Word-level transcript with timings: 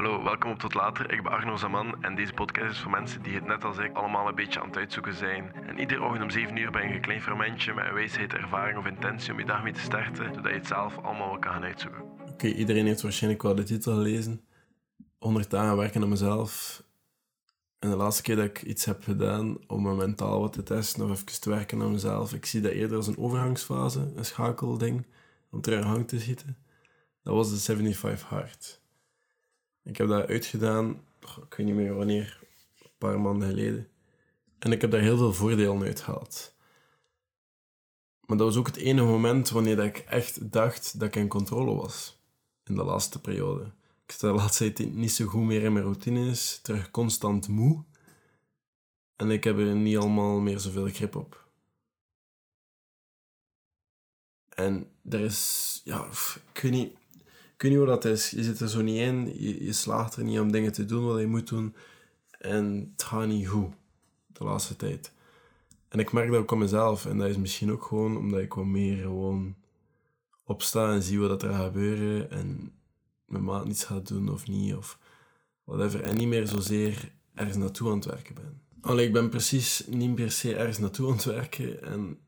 Hallo, 0.00 0.22
welkom 0.22 0.50
op 0.50 0.58
Tot 0.58 0.74
Later. 0.74 1.12
Ik 1.12 1.22
ben 1.22 1.32
Arno 1.32 1.56
Zaman 1.56 2.02
en 2.02 2.14
deze 2.14 2.32
podcast 2.32 2.70
is 2.70 2.78
voor 2.78 2.90
mensen 2.90 3.22
die 3.22 3.34
het 3.34 3.46
net 3.46 3.64
als 3.64 3.78
ik 3.78 3.96
allemaal 3.96 4.28
een 4.28 4.34
beetje 4.34 4.60
aan 4.60 4.66
het 4.66 4.76
uitzoeken 4.76 5.14
zijn. 5.14 5.52
En 5.54 5.78
iedere 5.78 6.02
ochtend 6.02 6.22
om 6.22 6.30
7 6.30 6.56
uur 6.56 6.70
ben 6.70 6.88
je 6.88 6.94
een 6.94 7.00
klein 7.00 7.22
fermentje 7.22 7.74
met 7.74 7.86
een 7.86 7.94
wijsheid, 7.94 8.32
ervaring 8.32 8.78
of 8.78 8.86
intentie 8.86 9.32
om 9.32 9.38
je 9.38 9.44
dag 9.44 9.62
mee 9.62 9.72
te 9.72 9.80
starten, 9.80 10.34
zodat 10.34 10.44
je 10.44 10.58
het 10.58 10.66
zelf 10.66 10.98
allemaal 10.98 11.28
wel 11.28 11.38
kan 11.38 11.52
gaan 11.52 11.62
uitzoeken. 11.62 12.02
Oké, 12.28 12.46
iedereen 12.46 12.86
heeft 12.86 13.02
waarschijnlijk 13.02 13.42
wel 13.42 13.54
de 13.54 13.62
titel 13.62 13.94
gelezen. 13.94 14.44
100 15.18 15.50
dagen 15.50 15.76
werken 15.76 16.02
aan 16.02 16.08
mezelf. 16.08 16.82
En 17.78 17.90
de 17.90 17.96
laatste 17.96 18.22
keer 18.22 18.36
dat 18.36 18.44
ik 18.44 18.62
iets 18.62 18.84
heb 18.84 19.02
gedaan 19.02 19.58
om 19.66 19.82
me 19.82 19.94
mentaal 19.94 20.40
wat 20.40 20.52
te 20.52 20.62
testen 20.62 21.04
of 21.04 21.10
even 21.10 21.40
te 21.40 21.50
werken 21.50 21.82
aan 21.82 21.92
mezelf, 21.92 22.32
ik 22.34 22.46
zie 22.46 22.60
dat 22.60 22.72
eerder 22.72 22.96
als 22.96 23.06
een 23.06 23.18
overgangsfase, 23.18 24.12
een 24.16 24.24
schakelding, 24.24 25.06
om 25.50 25.60
terug 25.60 25.84
gang 25.84 26.08
te 26.08 26.18
zitten. 26.18 26.56
Dat 27.22 27.34
was 27.34 27.50
de 27.50 27.56
75 27.56 28.28
Hard. 28.28 28.79
Ik 29.90 29.96
heb 29.96 30.08
dat 30.08 30.26
uitgedaan, 30.26 31.04
ik 31.20 31.54
weet 31.54 31.66
niet 31.66 31.74
meer 31.74 31.94
wanneer, 31.94 32.38
een 32.82 32.90
paar 32.98 33.20
maanden 33.20 33.48
geleden. 33.48 33.88
En 34.58 34.72
ik 34.72 34.80
heb 34.80 34.90
daar 34.90 35.00
heel 35.00 35.16
veel 35.16 35.32
voordelen 35.32 35.82
uit 35.82 36.00
gehaald. 36.00 36.54
Maar 38.26 38.36
dat 38.36 38.46
was 38.46 38.56
ook 38.56 38.66
het 38.66 38.76
enige 38.76 39.06
moment 39.06 39.50
wanneer 39.50 39.78
ik 39.78 39.98
echt 39.98 40.52
dacht 40.52 40.98
dat 40.98 41.08
ik 41.08 41.16
in 41.16 41.28
controle 41.28 41.74
was. 41.74 42.22
In 42.64 42.74
de 42.74 42.84
laatste 42.84 43.20
periode. 43.20 43.72
Ik 44.04 44.12
sta 44.12 44.28
de 44.28 44.34
laatste 44.34 44.72
tijd 44.72 44.94
niet 44.94 45.12
zo 45.12 45.26
goed 45.26 45.42
meer 45.42 45.62
in 45.62 45.72
mijn 45.72 45.84
routines, 45.84 46.60
terug 46.62 46.90
constant 46.90 47.48
moe. 47.48 47.84
En 49.16 49.30
ik 49.30 49.44
heb 49.44 49.58
er 49.58 49.74
niet 49.74 49.96
allemaal 49.96 50.40
meer 50.40 50.58
zoveel 50.58 50.88
grip 50.88 51.16
op. 51.16 51.48
En 54.48 54.90
er 55.08 55.20
is, 55.20 55.80
ja, 55.84 56.06
ik 56.52 56.60
weet 56.60 56.72
niet, 56.72 56.98
ik 57.60 57.66
weet 57.66 57.78
niet 57.78 57.86
wat 57.86 58.02
dat 58.02 58.12
is. 58.12 58.30
Je 58.30 58.42
zit 58.42 58.60
er 58.60 58.68
zo 58.68 58.82
niet 58.82 59.00
in, 59.00 59.32
je, 59.38 59.64
je 59.64 59.72
slaagt 59.72 60.16
er 60.16 60.24
niet 60.24 60.38
om 60.38 60.52
dingen 60.52 60.72
te 60.72 60.84
doen 60.84 61.06
wat 61.06 61.20
je 61.20 61.26
moet 61.26 61.48
doen. 61.48 61.74
En 62.38 62.90
het 62.92 63.02
gaat 63.02 63.26
niet 63.26 63.48
goed, 63.48 63.72
de 64.26 64.44
laatste 64.44 64.76
tijd. 64.76 65.12
En 65.88 65.98
ik 65.98 66.12
merk 66.12 66.30
dat 66.30 66.40
ook 66.40 66.52
aan 66.52 66.58
mezelf. 66.58 67.06
En 67.06 67.18
dat 67.18 67.28
is 67.28 67.36
misschien 67.36 67.72
ook 67.72 67.82
gewoon 67.82 68.16
omdat 68.16 68.40
ik 68.40 68.52
wat 68.52 68.64
meer 68.64 68.96
gewoon 68.96 69.54
opsta 70.44 70.92
en 70.92 71.02
zie 71.02 71.20
wat 71.20 71.42
er 71.42 71.52
gaat 71.52 71.64
gebeuren. 71.64 72.30
En 72.30 72.72
mijn 73.24 73.44
maat 73.44 73.64
niets 73.64 73.84
gaat 73.84 74.08
doen 74.08 74.32
of 74.32 74.48
niet, 74.48 74.74
of 74.74 74.98
whatever. 75.64 76.00
En 76.00 76.16
niet 76.16 76.28
meer 76.28 76.46
zozeer 76.46 77.12
ergens 77.34 77.56
naartoe 77.56 77.90
aan 77.90 77.96
het 77.96 78.04
werken 78.04 78.34
ben. 78.34 78.62
Allee, 78.80 79.06
ik 79.06 79.12
ben 79.12 79.28
precies 79.28 79.86
niet 79.86 80.14
per 80.14 80.30
se 80.30 80.56
ergens 80.56 80.78
naartoe 80.78 81.06
aan 81.06 81.16
het 81.16 81.24
werken. 81.24 81.82
En 81.82 82.18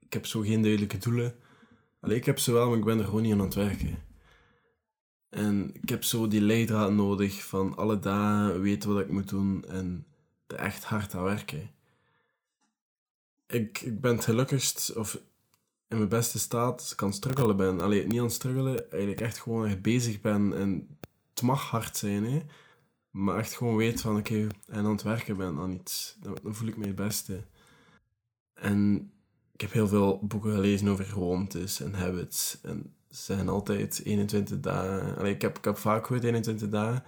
ik 0.00 0.12
heb 0.12 0.26
zo 0.26 0.40
geen 0.40 0.62
duidelijke 0.62 0.98
doelen. 0.98 1.34
Allee, 2.00 2.16
ik 2.16 2.24
heb 2.24 2.38
ze 2.38 2.52
wel, 2.52 2.68
maar 2.68 2.78
ik 2.78 2.84
ben 2.84 2.98
er 2.98 3.04
gewoon 3.04 3.22
niet 3.22 3.32
aan 3.32 3.40
het 3.40 3.54
werken. 3.54 4.05
En 5.36 5.74
ik 5.82 5.88
heb 5.88 6.04
zo 6.04 6.28
die 6.28 6.40
leidraad 6.40 6.92
nodig 6.92 7.44
van 7.44 7.76
alle 7.76 7.98
dagen 7.98 8.60
weten 8.60 8.94
wat 8.94 9.02
ik 9.02 9.10
moet 9.10 9.28
doen 9.28 9.64
en 9.64 10.06
er 10.46 10.56
echt 10.56 10.84
hard 10.84 11.14
aan 11.14 11.22
werken. 11.22 11.70
Ik, 13.46 13.80
ik 13.80 14.00
ben 14.00 14.14
het 14.14 14.24
gelukkigst, 14.24 14.92
of 14.94 15.14
in 15.88 15.96
mijn 15.96 16.08
beste 16.08 16.38
staat, 16.38 16.94
het 16.98 17.14
struggelen 17.14 17.56
ben. 17.56 17.80
Alleen 17.80 18.08
niet 18.08 18.20
aan 18.20 18.30
struggelen, 18.30 18.90
eigenlijk 18.90 19.20
echt 19.20 19.38
gewoon 19.38 19.66
echt 19.66 19.82
bezig 19.82 20.20
ben. 20.20 20.56
En 20.56 20.98
het 21.30 21.42
mag 21.42 21.62
hard 21.70 21.96
zijn, 21.96 22.24
hè. 22.24 22.42
Maar 23.10 23.38
echt 23.38 23.54
gewoon 23.54 23.76
weet 23.76 24.00
van, 24.00 24.16
oké, 24.16 24.46
en 24.66 24.84
aan 24.84 24.90
het 24.90 25.02
werken 25.02 25.36
ben 25.36 25.58
aan 25.58 25.72
iets. 25.72 26.16
Dan, 26.20 26.38
voel 26.42 26.68
ik 26.68 26.76
me 26.76 26.86
het 26.86 26.94
beste. 26.94 27.44
En 28.54 29.10
ik 29.52 29.60
heb 29.60 29.72
heel 29.72 29.88
veel 29.88 30.20
boeken 30.22 30.52
gelezen 30.52 30.88
over 30.88 31.04
gewoontes 31.04 31.80
en 31.80 31.94
habits. 31.94 32.58
En 32.62 32.94
zijn 33.24 33.48
altijd 33.48 34.00
21 34.04 34.60
dagen. 34.60 35.16
Allee, 35.16 35.34
ik, 35.34 35.42
heb, 35.42 35.58
ik 35.58 35.64
heb 35.64 35.76
vaak 35.76 36.06
gehoord 36.06 36.24
21 36.24 36.68
dagen, 36.68 37.04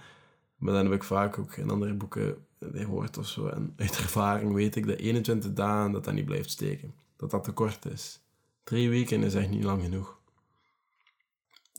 maar 0.55 0.73
dan 0.73 0.83
heb 0.83 0.93
ik 0.93 1.03
vaak 1.03 1.39
ook 1.39 1.55
in 1.55 1.69
andere 1.69 1.93
boeken 1.93 2.45
gehoord 2.59 3.17
of 3.17 3.27
zo. 3.27 3.47
En 3.47 3.73
uit 3.77 3.97
ervaring 3.97 4.53
weet 4.53 4.75
ik 4.75 4.87
dat 4.87 4.97
21 4.97 5.53
dagen 5.53 5.91
dat 5.91 6.03
dat 6.03 6.13
niet 6.13 6.25
blijft 6.25 6.49
steken. 6.49 6.93
Dat 7.15 7.31
dat 7.31 7.43
te 7.43 7.51
kort 7.51 7.85
is. 7.85 8.19
Drie 8.63 8.89
weken 8.89 9.23
is 9.23 9.35
echt 9.35 9.49
niet 9.49 9.63
lang 9.63 9.81
genoeg. 9.81 10.17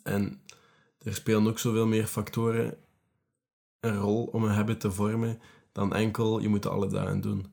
En 0.03 0.41
er 0.99 1.15
spelen 1.15 1.47
ook 1.47 1.59
zoveel 1.59 1.87
meer 1.87 2.07
factoren 2.07 2.77
een 3.81 3.97
rol 3.97 4.25
om 4.25 4.45
een 4.45 4.55
habit 4.55 4.81
te 4.81 4.91
vormen 4.91 5.41
dan 5.73 5.95
enkel 5.95 6.41
je 6.41 6.49
moet 6.49 6.67
alle 6.67 6.87
dagen 6.87 7.21
doen. 7.21 7.53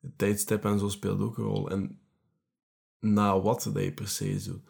Het 0.00 0.18
tijdstip 0.18 0.64
en 0.64 0.78
zo 0.78 0.88
speelt 0.88 1.20
ook 1.20 1.38
een 1.38 1.44
rol. 1.44 1.70
En 1.70 2.00
na 2.98 3.40
wat 3.40 3.70
dat 3.72 3.82
je 3.82 3.92
per 3.92 4.08
se 4.08 4.42
doet. 4.44 4.62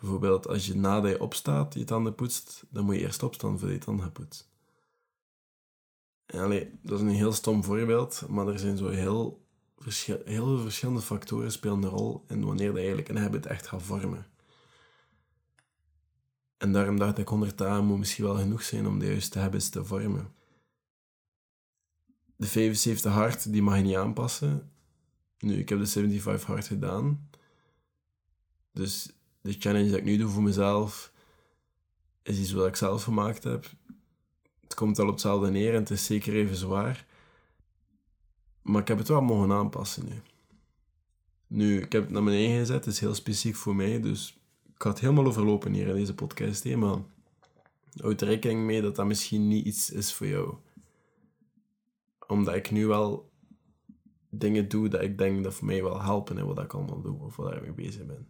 Bijvoorbeeld, 0.00 0.48
als 0.48 0.66
je 0.66 0.76
nadat 0.76 1.10
je 1.10 1.20
opstaat 1.20 1.74
je 1.74 1.84
tanden 1.84 2.14
poetst, 2.14 2.64
dan 2.68 2.84
moet 2.84 2.94
je 2.94 3.00
eerst 3.00 3.22
opstaan 3.22 3.58
voor 3.58 3.70
je 3.70 3.78
tanden 3.78 4.04
hebt 4.04 4.16
poetst. 4.16 4.48
allee, 6.26 6.78
dat 6.82 6.98
is 6.98 7.04
een 7.04 7.10
heel 7.10 7.32
stom 7.32 7.64
voorbeeld, 7.64 8.24
maar 8.28 8.48
er 8.48 8.58
zijn 8.58 8.76
zo 8.76 8.88
heel, 8.88 9.46
heel 10.24 10.46
veel 10.46 10.58
verschillende 10.58 11.00
factoren 11.00 11.52
spelen 11.52 11.82
een 11.82 11.88
rol 11.88 12.24
in 12.28 12.44
wanneer 12.44 12.72
je 12.72 12.78
eigenlijk 12.78 13.08
een 13.08 13.16
habit 13.16 13.46
echt 13.46 13.66
gaat 13.66 13.82
vormen. 13.82 14.26
En 16.56 16.72
daarom 16.72 16.98
dacht 16.98 17.18
ik 17.18 17.28
100 17.28 17.58
dagen 17.58 17.84
moet 17.84 17.98
misschien 17.98 18.24
wel 18.24 18.36
genoeg 18.36 18.62
zijn 18.62 18.86
om 18.86 18.98
de 18.98 19.06
juiste 19.06 19.38
habits 19.38 19.68
te 19.68 19.84
vormen. 19.84 20.32
De 22.36 22.46
75 22.46 23.12
hard, 23.12 23.52
die 23.52 23.62
mag 23.62 23.76
je 23.76 23.82
niet 23.82 23.96
aanpassen. 23.96 24.70
Nu, 25.38 25.58
ik 25.58 25.68
heb 25.68 25.78
de 25.78 25.86
75 25.86 26.46
hard 26.46 26.66
gedaan. 26.66 27.28
Dus 28.72 29.17
de 29.40 29.52
challenge 29.52 29.90
dat 29.90 29.98
ik 29.98 30.04
nu 30.04 30.16
doe 30.16 30.28
voor 30.28 30.42
mezelf 30.42 31.12
is 32.22 32.38
iets 32.38 32.52
wat 32.52 32.66
ik 32.66 32.76
zelf 32.76 33.02
gemaakt 33.02 33.44
heb. 33.44 33.66
Het 34.60 34.74
komt 34.74 34.98
al 34.98 35.06
op 35.06 35.12
hetzelfde 35.12 35.50
neer 35.50 35.74
en 35.74 35.80
het 35.80 35.90
is 35.90 36.04
zeker 36.04 36.34
even 36.34 36.56
zwaar. 36.56 37.06
Maar 38.62 38.80
ik 38.80 38.88
heb 38.88 38.98
het 38.98 39.08
wel 39.08 39.20
mogen 39.20 39.52
aanpassen 39.52 40.04
nu. 40.04 40.20
Nu, 41.46 41.80
ik 41.80 41.92
heb 41.92 42.02
het 42.02 42.10
naar 42.10 42.24
beneden 42.24 42.58
gezet, 42.58 42.84
het 42.84 42.94
is 42.94 43.00
heel 43.00 43.14
specifiek 43.14 43.56
voor 43.56 43.76
mij, 43.76 44.00
dus 44.00 44.38
ik 44.66 44.82
ga 44.82 44.90
het 44.90 45.00
helemaal 45.00 45.26
overlopen 45.26 45.72
hier 45.72 45.86
in 45.86 45.94
deze 45.94 46.14
podcast. 46.14 46.64
Maar 46.76 46.98
houd 48.00 48.20
er 48.20 48.26
rekening 48.26 48.64
mee 48.64 48.82
dat 48.82 48.96
dat 48.96 49.06
misschien 49.06 49.48
niet 49.48 49.66
iets 49.66 49.90
is 49.90 50.14
voor 50.14 50.26
jou. 50.26 50.54
Omdat 52.26 52.54
ik 52.54 52.70
nu 52.70 52.86
wel 52.86 53.30
dingen 54.30 54.68
doe 54.68 54.88
dat 54.88 55.02
ik 55.02 55.18
denk 55.18 55.44
dat 55.44 55.54
voor 55.54 55.66
mij 55.66 55.82
wel 55.82 56.02
helpen 56.02 56.38
en 56.38 56.46
wat 56.46 56.58
ik 56.58 56.74
allemaal 56.74 57.00
doe 57.00 57.20
of 57.20 57.36
waar 57.36 57.56
ik 57.56 57.62
mee 57.62 57.86
bezig 57.86 58.06
ben. 58.06 58.28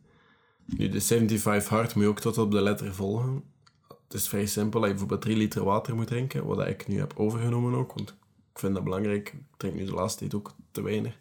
Nu, 0.77 0.89
de 0.89 1.01
75 1.01 1.69
hard 1.69 1.95
moet 1.95 2.05
je 2.05 2.11
ook 2.11 2.21
tot 2.21 2.39
op 2.39 2.51
de 2.51 2.61
letter 2.61 2.95
volgen. 2.95 3.45
Het 3.89 4.15
is 4.15 4.29
vrij 4.29 4.47
simpel 4.47 4.81
dat 4.81 4.89
je 4.89 4.95
bijvoorbeeld 4.95 5.23
3 5.23 5.37
liter 5.37 5.65
water 5.65 5.95
moet 5.95 6.06
drinken, 6.06 6.47
wat 6.47 6.67
ik 6.67 6.89
nu 6.89 6.99
heb 6.99 7.12
overgenomen 7.17 7.75
ook, 7.75 7.93
want 7.93 8.11
ik 8.53 8.59
vind 8.59 8.75
dat 8.75 8.84
belangrijk. 8.84 9.28
Ik 9.28 9.43
drink 9.57 9.75
nu 9.75 9.84
de 9.84 9.93
laatste 9.93 10.19
tijd 10.19 10.34
ook 10.34 10.55
te 10.71 10.83
weinig. 10.83 11.19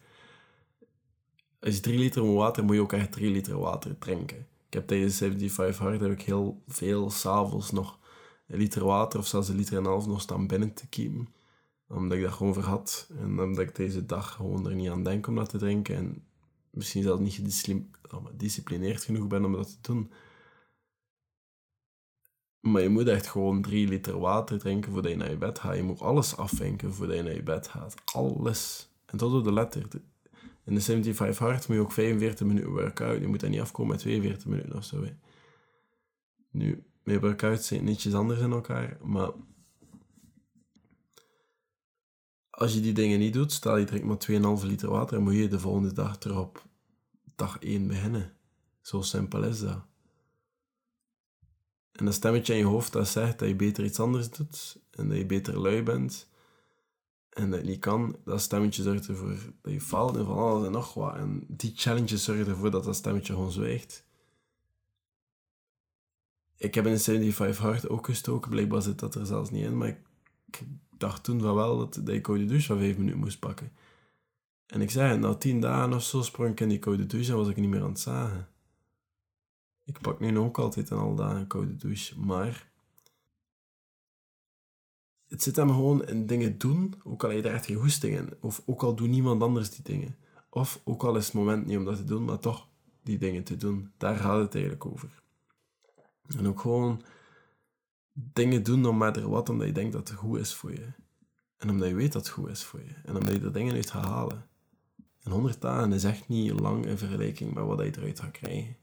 Als 1.59 1.75
je 1.75 1.81
3 1.81 1.99
liter 1.99 2.33
water, 2.33 2.63
moet 2.63 2.75
je 2.75 2.81
ook 2.81 2.93
echt 2.93 3.11
3 3.11 3.31
liter 3.31 3.59
water 3.59 3.97
drinken. 3.97 4.37
Ik 4.67 4.73
heb 4.73 4.87
tijdens 4.87 5.17
75 5.17 5.77
hard 5.77 6.01
heb 6.01 6.11
ik 6.11 6.21
heel 6.21 6.61
veel 6.67 7.09
s'avonds 7.09 7.71
nog 7.71 7.99
een 8.47 8.57
liter 8.57 8.85
water 8.85 9.19
of 9.19 9.27
zelfs 9.27 9.49
een 9.49 9.55
liter 9.55 9.77
en 9.77 9.83
een 9.83 9.89
half 9.89 10.07
nog 10.07 10.21
staan 10.21 10.47
binnen 10.47 10.73
te 10.73 10.87
kiepen. 10.87 11.27
Omdat 11.87 12.17
ik 12.17 12.23
dat 12.23 12.33
gewoon 12.33 12.53
verhad. 12.53 13.09
En 13.19 13.39
omdat 13.39 13.59
ik 13.59 13.75
deze 13.75 14.05
dag 14.05 14.31
gewoon 14.31 14.67
er 14.67 14.75
niet 14.75 14.89
aan 14.89 15.03
denk 15.03 15.27
om 15.27 15.35
dat 15.35 15.49
te 15.49 15.57
drinken. 15.57 15.95
En 15.95 16.23
misschien 16.77 17.03
zelfs 17.03 17.21
niet 17.21 17.41
gedisciplineerd 18.03 19.03
genoeg 19.03 19.27
ben 19.27 19.45
om 19.45 19.51
dat 19.51 19.81
te 19.81 19.91
doen. 19.91 20.11
Maar 22.59 22.81
je 22.81 22.89
moet 22.89 23.07
echt 23.07 23.27
gewoon 23.27 23.61
drie 23.61 23.87
liter 23.87 24.19
water 24.19 24.59
drinken 24.59 24.91
voordat 24.91 25.11
je 25.11 25.17
naar 25.17 25.29
je 25.29 25.37
bed 25.37 25.59
gaat. 25.59 25.75
Je 25.75 25.83
moet 25.83 26.01
alles 26.01 26.37
afvinken 26.37 26.93
voordat 26.93 27.15
je 27.15 27.23
naar 27.23 27.33
je 27.33 27.43
bed 27.43 27.67
gaat. 27.67 27.95
Alles. 28.05 28.89
En 29.05 29.17
tot 29.17 29.33
op 29.33 29.43
de 29.43 29.53
letter. 29.53 29.87
In 30.65 30.75
de 30.75 30.81
75 30.81 31.37
hard 31.37 31.67
moet 31.67 31.77
je 31.77 31.83
ook 31.83 31.91
45 31.91 32.47
minuten 32.47 32.69
workout. 32.71 33.21
Je 33.21 33.27
moet 33.27 33.39
daar 33.39 33.49
niet 33.49 33.59
afkomen 33.59 33.91
met 33.91 33.99
42 33.99 34.47
minuten 34.47 34.75
of 34.75 34.83
zo. 34.83 35.03
Hè. 35.03 35.11
Nu, 36.51 36.83
mijn 37.03 37.19
workouts 37.19 37.67
zijn 37.67 37.83
netjes 37.83 38.13
anders 38.13 38.39
in 38.39 38.51
elkaar, 38.51 38.97
maar 39.01 39.29
als 42.57 42.73
je 42.73 42.79
die 42.79 42.93
dingen 42.93 43.19
niet 43.19 43.33
doet, 43.33 43.51
stel 43.51 43.77
je 43.77 43.85
drinkt 43.85 44.07
maar 44.07 44.57
2,5 44.59 44.65
liter 44.65 44.89
water, 44.89 45.15
dan 45.15 45.23
moet 45.23 45.33
je 45.33 45.47
de 45.47 45.59
volgende 45.59 45.93
dag 45.93 46.19
erop 46.19 46.65
dag 47.35 47.59
1 47.59 47.87
beginnen. 47.87 48.33
Zo 48.81 49.01
simpel 49.01 49.43
is 49.43 49.59
dat. 49.59 49.85
En 51.91 52.05
dat 52.05 52.13
stemmetje 52.13 52.53
in 52.53 52.59
je 52.59 52.65
hoofd 52.65 52.91
dat 52.91 53.07
zegt 53.07 53.39
dat 53.39 53.47
je 53.47 53.55
beter 53.55 53.83
iets 53.83 53.99
anders 53.99 54.29
doet 54.29 54.77
en 54.91 55.07
dat 55.07 55.17
je 55.17 55.25
beter 55.25 55.59
lui 55.59 55.83
bent 55.83 56.29
en 57.29 57.51
dat 57.51 57.59
je 57.59 57.65
niet 57.65 57.79
kan, 57.79 58.15
dat 58.25 58.41
stemmetje 58.41 58.83
zorgt 58.83 59.07
ervoor 59.07 59.37
dat 59.61 59.73
je 59.73 59.81
faalt 59.81 60.17
en 60.17 60.25
van 60.25 60.37
alles 60.37 60.65
en 60.65 60.71
nog 60.71 60.93
wat. 60.93 61.15
En 61.15 61.45
die 61.47 61.71
challenges 61.75 62.23
zorgen 62.23 62.47
ervoor 62.47 62.71
dat 62.71 62.83
dat 62.83 62.95
stemmetje 62.95 63.33
gewoon 63.33 63.51
zwijgt. 63.51 64.05
Ik 66.55 66.75
heb 66.75 66.85
in 66.85 66.93
de 66.93 66.99
75 66.99 67.57
hard 67.57 67.89
ook 67.89 68.05
gestoken, 68.05 68.49
blijkbaar 68.49 68.81
zit 68.81 68.99
dat 68.99 69.15
er 69.15 69.25
zelfs 69.25 69.49
niet 69.49 69.63
in, 69.63 69.77
maar 69.77 70.01
ik 70.47 70.65
dacht 70.97 71.23
toen 71.23 71.41
wel 71.41 71.77
dat, 71.77 71.93
dat 71.93 72.09
ik 72.15 72.25
de 72.25 72.45
douche 72.45 72.67
van 72.67 72.77
5 72.77 72.97
minuten 72.97 73.19
moest 73.19 73.39
pakken. 73.39 73.71
En 74.65 74.81
ik 74.81 74.89
zei, 74.89 75.17
na 75.17 75.33
tien 75.33 75.59
dagen 75.59 75.93
of 75.93 76.03
zo 76.03 76.21
sprong 76.21 76.51
ik 76.51 76.59
in 76.59 76.69
die 76.69 76.79
koude 76.79 77.05
douche 77.05 77.31
en 77.31 77.37
was 77.37 77.47
ik 77.47 77.57
niet 77.57 77.69
meer 77.69 77.81
aan 77.81 77.89
het 77.89 77.99
zagen. 77.99 78.47
Ik 79.83 80.01
pak 80.01 80.19
nu 80.19 80.37
ook 80.37 80.59
altijd 80.59 80.89
een 80.89 80.97
al 80.97 81.15
dagen 81.15 81.47
koude 81.47 81.75
douche, 81.75 82.19
maar 82.19 82.71
het 85.27 85.43
zit 85.43 85.55
hem 85.55 85.69
gewoon 85.69 86.05
in 86.05 86.25
dingen 86.25 86.57
doen, 86.57 86.93
ook 87.03 87.23
al 87.23 87.31
je 87.31 87.41
er 87.41 87.53
echt 87.53 87.65
geen 87.65 87.75
goesting 87.75 88.17
in. 88.17 88.33
Of 88.39 88.61
ook 88.65 88.83
al 88.83 88.95
doet 88.95 89.09
niemand 89.09 89.41
anders 89.41 89.69
die 89.69 89.83
dingen. 89.83 90.15
Of 90.49 90.81
ook 90.83 91.03
al 91.03 91.15
is 91.15 91.25
het 91.25 91.33
moment 91.33 91.65
niet 91.65 91.77
om 91.77 91.85
dat 91.85 91.95
te 91.95 92.03
doen, 92.03 92.25
maar 92.25 92.39
toch 92.39 92.67
die 93.03 93.17
dingen 93.17 93.43
te 93.43 93.55
doen. 93.55 93.91
Daar 93.97 94.15
gaat 94.15 94.39
het 94.39 94.53
eigenlijk 94.53 94.85
over. 94.85 95.21
En 96.37 96.47
ook 96.47 96.59
gewoon 96.59 97.01
dingen 98.33 98.63
doen, 98.63 98.81
no 98.81 98.93
matter 98.93 99.29
wat, 99.29 99.49
omdat 99.49 99.67
je 99.67 99.73
denkt 99.73 99.93
dat 99.93 100.09
het 100.09 100.17
goed 100.17 100.39
is 100.39 100.53
voor 100.53 100.71
je. 100.71 100.87
En 101.57 101.69
omdat 101.69 101.87
je 101.87 101.95
weet 101.95 102.13
dat 102.13 102.25
het 102.25 102.33
goed 102.33 102.49
is 102.49 102.63
voor 102.63 102.79
je. 102.79 102.93
En 103.03 103.15
omdat 103.15 103.33
je 103.33 103.39
er 103.39 103.53
dingen 103.53 103.73
uit 103.73 103.91
gaat 103.91 104.05
halen. 104.05 104.45
En 105.23 105.31
100 105.31 105.61
dagen 105.61 105.93
is 105.93 106.03
echt 106.03 106.27
niet 106.27 106.59
lang 106.59 106.85
in 106.85 106.97
vergelijking 106.97 107.53
met 107.53 107.63
wat 107.63 107.79
je 107.79 107.97
eruit 107.97 108.19
gaat 108.19 108.31
krijgen. 108.31 108.77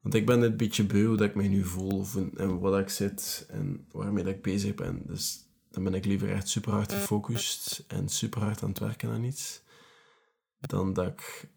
Want 0.00 0.14
ik 0.14 0.26
ben 0.26 0.42
een 0.42 0.56
beetje 0.56 0.86
beu 0.86 1.16
dat 1.16 1.28
ik 1.28 1.34
mij 1.34 1.48
nu 1.48 1.64
voel 1.64 2.04
en 2.36 2.58
wat 2.58 2.78
ik 2.78 2.88
zit 2.88 3.46
en 3.48 3.86
waarmee 3.90 4.24
dat 4.24 4.34
ik 4.34 4.42
bezig 4.42 4.74
ben. 4.74 5.02
Dus 5.06 5.48
dan 5.70 5.84
ben 5.84 5.94
ik 5.94 6.04
liever 6.04 6.30
echt 6.30 6.48
super 6.48 6.72
hard 6.72 6.92
gefocust 6.92 7.84
en 7.88 8.08
super 8.08 8.40
hard 8.40 8.62
aan 8.62 8.68
het 8.68 8.78
werken 8.78 9.10
aan 9.10 9.24
iets. 9.24 9.62
Dan 10.60 10.92
dat 10.92 11.06
ik 11.06 11.48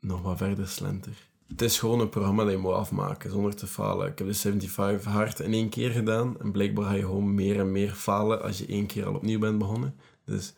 nog 0.00 0.22
wat 0.22 0.38
verder 0.38 0.68
slenter. 0.68 1.30
Het 1.48 1.62
is 1.62 1.78
gewoon 1.78 2.00
een 2.00 2.08
programma 2.08 2.42
dat 2.42 2.52
je 2.52 2.58
moet 2.58 2.72
afmaken 2.72 3.30
zonder 3.30 3.54
te 3.54 3.66
falen. 3.66 4.10
Ik 4.10 4.18
heb 4.18 4.26
de 4.26 4.34
75 4.34 5.12
hard 5.12 5.40
in 5.40 5.52
één 5.52 5.68
keer 5.68 5.90
gedaan. 5.90 6.40
En 6.40 6.52
blijkbaar 6.52 6.84
ga 6.84 6.92
je 6.92 7.02
gewoon 7.02 7.34
meer 7.34 7.58
en 7.58 7.72
meer 7.72 7.90
falen 7.90 8.42
als 8.42 8.58
je 8.58 8.66
één 8.66 8.86
keer 8.86 9.06
al 9.06 9.14
opnieuw 9.14 9.38
bent 9.38 9.58
begonnen. 9.58 9.94
Dus 10.24 10.48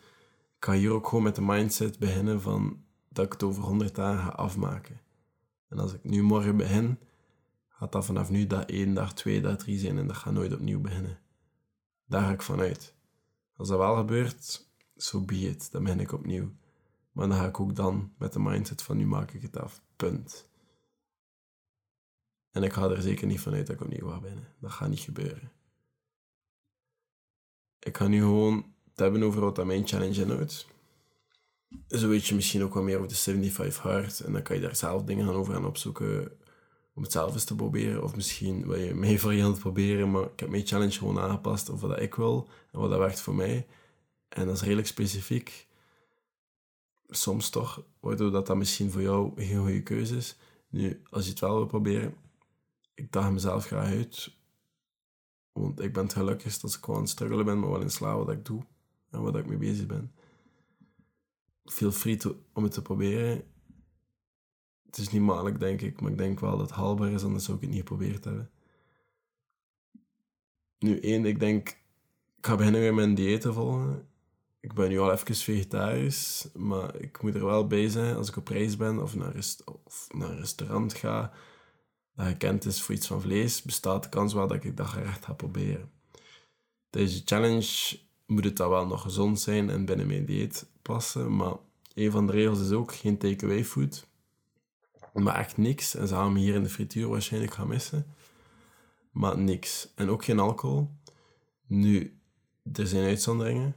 ik 0.57 0.65
ga 0.65 0.73
hier 0.73 0.91
ook 0.91 1.09
gewoon 1.09 1.25
met 1.25 1.35
de 1.35 1.43
mindset 1.43 1.99
beginnen 1.99 2.41
van 2.41 2.83
dat 3.09 3.25
ik 3.27 3.33
het 3.33 3.43
over 3.43 3.63
100 3.63 3.95
dagen 3.95 4.23
ga 4.23 4.29
afmaken. 4.29 5.01
En 5.69 5.79
als 5.79 5.93
ik 5.93 6.05
nu 6.05 6.23
morgen 6.23 6.57
begin, 6.57 6.99
gaat 7.69 7.93
dat 7.93 8.05
vanaf 8.05 8.31
nu 8.31 8.47
dag 8.47 8.65
1, 8.65 8.95
dag 8.95 9.15
2, 9.15 9.41
dag 9.41 9.57
3 9.57 9.79
zijn 9.79 9.99
en 9.99 10.07
dat 10.07 10.17
gaat 10.17 10.33
nooit 10.33 10.53
opnieuw 10.53 10.81
beginnen. 10.81 11.19
Daar 12.07 12.23
ga 12.23 12.31
ik 12.31 12.43
vanuit. 12.43 12.95
Als 13.57 13.69
dat 13.69 13.79
wel 13.79 13.97
gebeurt, 13.97 14.69
so 14.97 15.21
be 15.21 15.35
it. 15.35 15.73
Dan 15.73 15.83
begin 15.83 16.01
ik 16.01 16.13
opnieuw. 16.13 16.51
Maar 17.13 17.29
dan 17.29 17.39
ga 17.39 17.47
ik 17.47 17.61
ook 17.61 17.77
dan 17.77 18.13
met 18.19 18.33
de 18.33 18.41
mindset 18.41 18.83
van 18.83 18.97
nu 18.97 19.07
maak 19.07 19.31
ik 19.31 19.43
het 19.43 19.59
af. 19.59 19.83
Punt. 19.97 20.50
En 22.51 22.63
ik 22.63 22.73
ga 22.73 22.89
er 22.89 23.03
zeker 23.03 23.27
niet 23.27 23.41
vanuit 23.41 23.67
dat 23.67 23.77
ik 23.77 23.83
opnieuw 23.83 24.09
ga 24.09 24.21
beginnen. 24.21 24.49
Dat 24.61 24.71
gaat 24.71 24.89
niet 24.89 25.01
gebeuren. 25.01 25.53
Ik 27.79 27.97
ga 27.97 28.07
nu 28.07 28.21
gewoon 28.21 28.65
het 28.91 28.99
hebben 28.99 29.23
over 29.23 29.41
wat 29.41 29.67
mijn 29.67 29.87
challenge 29.87 30.21
inhoudt. 30.23 30.67
Zo 31.89 32.09
weet 32.09 32.27
je 32.27 32.35
misschien 32.35 32.63
ook 32.63 32.75
wat 32.75 32.83
meer 32.83 32.97
over 32.97 33.09
de 33.09 33.15
75 33.15 33.83
hard. 33.83 34.21
En 34.21 34.33
dan 34.33 34.43
kan 34.43 34.57
je 34.57 34.63
daar 34.63 34.77
zelf 34.77 35.03
dingen 35.03 35.27
gaan 35.27 35.35
over 35.35 35.55
gaan 35.55 35.67
opzoeken 35.67 36.33
om 36.95 37.03
het 37.03 37.13
zelf 37.13 37.33
eens 37.33 37.45
te 37.45 37.55
proberen. 37.55 38.03
Of 38.03 38.17
misschien 38.17 38.67
wil 38.67 38.79
je 38.79 38.95
mijn 38.95 39.19
variant 39.29 39.59
proberen, 39.59 40.11
maar 40.11 40.23
ik 40.23 40.41
heb 40.41 40.49
mijn 40.49 40.67
challenge 40.67 40.99
gewoon 40.99 41.19
aangepast 41.19 41.71
over 41.71 41.89
wat 41.89 42.01
ik 42.01 42.15
wil 42.15 42.49
en 42.73 42.81
wat 42.81 42.91
dat 42.91 42.99
werkt 42.99 43.21
voor 43.21 43.35
mij. 43.35 43.67
En 44.29 44.47
dat 44.47 44.55
is 44.55 44.63
redelijk 44.63 44.87
specifiek. 44.87 45.69
Soms 47.09 47.51
toch, 47.51 47.85
waardoor 48.01 48.31
dat, 48.31 48.47
dat 48.47 48.57
misschien 48.57 48.91
voor 48.91 49.03
jou 49.03 49.33
geen 49.37 49.59
goede 49.59 49.83
keuze 49.83 50.17
is. 50.17 50.37
Nu, 50.69 51.03
als 51.11 51.25
je 51.25 51.31
het 51.31 51.41
wel 51.41 51.55
wil 51.55 51.67
proberen, 51.67 52.15
ik 53.01 53.13
daag 53.13 53.31
mezelf 53.31 53.67
graag 53.67 53.87
uit. 53.87 54.37
Want 55.53 55.81
ik 55.81 55.93
ben 55.93 56.03
het 56.03 56.13
gelukkigst 56.13 56.63
als 56.63 56.77
ik 56.77 56.85
gewoon 56.85 56.97
aan 56.97 57.03
het 57.03 57.13
struggelen 57.13 57.45
ben, 57.45 57.61
maar 57.61 57.71
wel 57.71 57.81
in 57.81 57.91
sla 57.91 58.17
wat 58.17 58.31
ik 58.31 58.45
doe 58.45 58.63
en 59.11 59.23
wat 59.23 59.37
ik 59.37 59.47
mee 59.47 59.59
bezig 59.59 59.87
ben. 59.87 60.13
Feel 61.65 61.93
free 61.93 62.17
to, 62.17 62.37
om 62.53 62.63
het 62.63 62.73
te 62.73 62.83
proberen. 62.83 63.45
Het 64.87 64.99
is 64.99 65.11
niet 65.11 65.23
makkelijk, 65.23 65.61
denk 65.61 65.81
ik, 65.81 66.01
maar 66.01 66.11
ik 66.11 66.19
denk 66.19 66.41
wel 66.41 66.51
dat 66.51 66.61
het 66.61 66.79
haalbaar 66.79 67.11
is, 67.11 67.25
anders 67.25 67.45
zou 67.45 67.57
ik 67.57 67.63
het 67.63 67.71
niet 67.71 67.81
geprobeerd 67.81 68.25
hebben. 68.25 68.51
Nu, 70.79 71.01
één, 71.01 71.25
ik 71.25 71.41
denk, 71.41 71.69
ik 72.37 72.47
ga 72.47 72.57
beginnen 72.57 72.81
weer 72.81 72.95
mijn 72.95 73.15
dieet 73.15 73.41
te 73.41 73.53
volgen. 73.53 74.09
Ik 74.61 74.73
ben 74.73 74.89
nu 74.89 74.99
al 74.99 75.13
even 75.13 75.35
vegetarisch, 75.35 76.49
maar 76.55 76.97
ik 76.97 77.23
moet 77.23 77.35
er 77.35 77.45
wel 77.45 77.67
bij 77.67 77.89
zijn 77.89 78.17
als 78.17 78.29
ik 78.29 78.37
op 78.37 78.49
reis 78.49 78.77
ben 78.77 79.03
of 79.03 79.15
naar, 79.15 79.35
of 79.65 80.09
naar 80.13 80.31
een 80.31 80.39
restaurant 80.39 80.95
ga 80.95 81.33
dat 82.21 82.29
gekend 82.29 82.65
is 82.65 82.83
voor 82.83 82.95
iets 82.95 83.07
van 83.07 83.21
vlees, 83.21 83.63
bestaat 83.63 84.03
de 84.03 84.09
kans 84.09 84.33
wel 84.33 84.47
dat 84.47 84.65
ik 84.65 84.77
dat 84.77 84.87
gerecht 84.87 85.25
ga 85.25 85.33
proberen. 85.33 85.91
Deze 86.91 87.23
challenge 87.25 87.99
moet 88.27 88.45
het 88.45 88.57
dan 88.57 88.71
wel 88.71 88.87
nog 88.87 89.03
gezond 89.03 89.41
zijn 89.41 89.71
en 89.71 89.85
binnen 89.85 90.07
mijn 90.07 90.25
dieet 90.25 90.67
passen, 90.83 91.37
maar 91.37 91.53
een 91.95 92.11
van 92.11 92.27
de 92.27 92.33
regels 92.33 92.61
is 92.61 92.71
ook 92.71 92.95
geen 92.95 93.19
takeaway 93.19 93.65
food. 93.65 94.09
Maar 95.13 95.39
echt 95.39 95.57
niks. 95.57 95.95
En 95.95 96.09
ze 96.09 96.15
gaan 96.15 96.33
me 96.33 96.39
hier 96.39 96.55
in 96.55 96.63
de 96.63 96.69
frituur 96.69 97.09
waarschijnlijk 97.09 97.55
gaan 97.55 97.69
missen. 97.69 98.07
Maar 99.11 99.39
niks. 99.39 99.89
En 99.95 100.09
ook 100.09 100.25
geen 100.25 100.39
alcohol. 100.39 100.91
Nu, 101.67 102.21
er 102.73 102.87
zijn 102.87 103.05
uitzonderingen. 103.05 103.75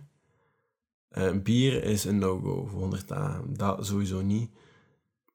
Uh, 1.12 1.32
bier 1.32 1.84
is 1.84 2.04
een 2.04 2.18
no-go 2.18 2.66
voor 2.66 2.80
100 2.80 3.08
dagen. 3.08 3.54
Dat 3.54 3.86
sowieso 3.86 4.22
niet. 4.22 4.52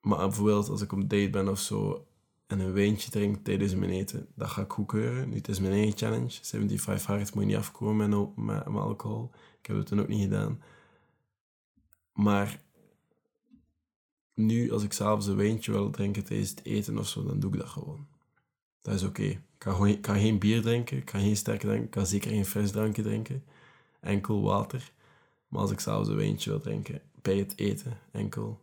Maar 0.01 0.19
bijvoorbeeld 0.19 0.69
als 0.69 0.83
ik 0.83 0.93
op 0.93 1.01
date 1.01 1.31
ben 1.31 1.49
of 1.49 1.59
zo 1.59 2.08
en 2.49 2.59
een 2.61 2.73
wijntje 2.73 3.11
drink 3.11 3.45
tijdens 3.45 3.75
mijn 3.75 3.91
eten, 3.91 4.29
dat 4.35 4.49
ga 4.49 4.63
ik 4.63 4.73
goedkeuren. 4.73 5.29
Nu, 5.29 5.37
het 5.37 5.49
is 5.49 5.61
mijn 5.61 5.73
eigen 5.73 5.97
challenge. 5.97 6.39
75 6.43 7.07
hard 7.07 7.35
moet 7.35 7.43
je 7.43 7.49
niet 7.49 7.59
afkomen 7.59 8.11
met, 8.11 8.37
met, 8.67 8.67
alcohol. 8.67 9.31
Ik 9.61 9.67
heb 9.67 9.77
het 9.77 9.87
toen 9.87 10.01
ook 10.01 10.09
niet 10.09 10.23
gedaan. 10.23 10.63
Maar 12.13 12.61
nu, 14.35 14.73
als 14.73 14.83
ik 14.83 14.93
s'avonds 14.93 15.27
een 15.27 15.37
wijntje 15.37 15.73
wil 15.73 15.91
drinken 15.91 16.25
tijdens 16.25 16.51
het 16.51 16.65
eten 16.65 16.99
of 16.99 17.09
zo, 17.09 17.25
dan 17.25 17.41
doe 17.41 17.53
ik 17.53 17.59
dat 17.59 17.69
gewoon. 17.69 18.07
Dat 18.83 18.95
is 18.95 19.03
oké. 19.03 19.23
Ik 19.23 19.41
kan, 19.59 20.01
kan 20.01 20.19
geen 20.19 20.39
bier 20.39 20.63
drinken, 20.63 20.97
ik 20.97 21.05
kan 21.05 21.21
geen 21.21 21.37
sterke 21.37 21.67
drinken, 21.67 21.85
ik 21.85 21.91
kan 21.91 22.07
zeker 22.07 22.31
geen 22.31 22.47
frisdrankje 22.47 23.03
drinken. 23.03 23.45
Enkel 24.01 24.43
water. 24.43 24.93
Maar 25.49 25.61
als 25.61 25.71
ik 25.71 25.81
s'avonds 25.81 26.09
een 26.09 26.17
wijntje 26.17 26.51
wil 26.51 26.61
drinken, 26.61 27.01
bij 27.23 27.37
het 27.37 27.59
eten, 27.59 27.99
enkel, 28.11 28.61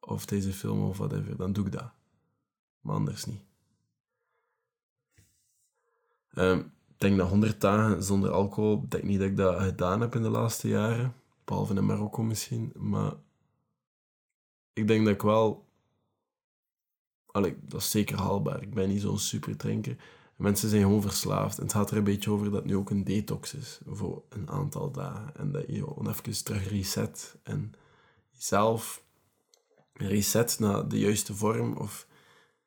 of 0.00 0.26
deze 0.26 0.52
film 0.52 0.88
of 0.88 0.98
whatever, 0.98 1.36
dan 1.36 1.52
doe 1.52 1.66
ik 1.66 1.72
dat. 1.72 1.94
Maar 2.86 2.94
anders 2.94 3.24
niet. 3.24 3.40
Um, 6.34 6.58
ik 6.88 7.00
denk 7.00 7.16
dat 7.16 7.28
100 7.28 7.60
dagen 7.60 8.02
zonder 8.02 8.30
alcohol, 8.30 8.82
ik 8.82 8.90
denk 8.90 9.04
niet 9.04 9.18
dat 9.18 9.28
ik 9.28 9.36
dat 9.36 9.60
gedaan 9.60 10.00
heb 10.00 10.14
in 10.14 10.22
de 10.22 10.28
laatste 10.28 10.68
jaren. 10.68 11.14
Behalve 11.44 11.74
in 11.74 11.86
Marokko 11.86 12.22
misschien. 12.22 12.72
Maar 12.76 13.12
ik 14.72 14.88
denk 14.88 15.04
dat 15.04 15.14
ik 15.14 15.22
wel. 15.22 15.64
Allee, 17.26 17.56
dat 17.60 17.80
is 17.80 17.90
zeker 17.90 18.18
haalbaar. 18.18 18.62
Ik 18.62 18.74
ben 18.74 18.88
niet 18.88 19.00
zo'n 19.00 19.18
super 19.18 19.56
drinker. 19.56 19.96
Mensen 20.36 20.68
zijn 20.68 20.82
gewoon 20.82 21.02
verslaafd. 21.02 21.58
En 21.58 21.62
het 21.62 21.72
gaat 21.72 21.90
er 21.90 21.96
een 21.96 22.04
beetje 22.04 22.30
over 22.30 22.44
dat 22.44 22.54
het 22.54 22.64
nu 22.64 22.76
ook 22.76 22.90
een 22.90 23.04
detox 23.04 23.54
is 23.54 23.80
voor 23.86 24.22
een 24.28 24.50
aantal 24.50 24.90
dagen. 24.90 25.36
En 25.36 25.52
dat 25.52 25.64
je 25.66 25.78
gewoon 25.78 26.08
even 26.08 26.44
terug 26.44 26.68
reset 26.68 27.36
en 27.42 27.74
jezelf 28.30 29.04
reset 29.92 30.58
naar 30.58 30.88
de 30.88 30.98
juiste 30.98 31.34
vorm 31.34 31.76
of 31.76 32.06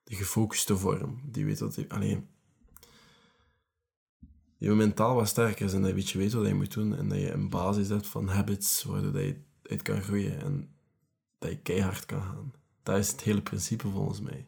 de 0.10 0.16
gefocuste 0.16 0.78
vorm. 0.78 1.22
Die 1.24 1.46
weet 1.46 1.60
wat 1.60 1.86
alleen. 1.88 2.28
Je 4.58 4.72
mentaal 4.72 5.16
wat 5.16 5.28
sterker 5.28 5.66
is 5.66 5.74
en 5.74 5.82
dat 5.82 6.10
je 6.10 6.18
weet 6.18 6.34
wat 6.34 6.48
je 6.48 6.54
moet 6.54 6.74
doen 6.74 6.96
en 6.96 7.10
dat 7.10 7.18
je 7.18 7.32
een 7.32 7.50
basis 7.50 7.90
hebt 7.90 8.08
van 8.08 8.28
habits 8.28 8.84
waardoor 8.84 9.22
je 9.22 9.36
uit 9.64 9.82
kan 9.82 10.02
groeien. 10.02 10.42
En 10.42 10.70
dat 11.38 11.50
je 11.50 11.58
keihard 11.58 12.06
kan 12.06 12.22
gaan. 12.22 12.54
Dat 12.84 12.98
is 12.98 13.12
het 13.12 13.22
hele 13.22 13.42
principe 13.42 13.90
volgens 13.90 14.22
mij. 14.22 14.46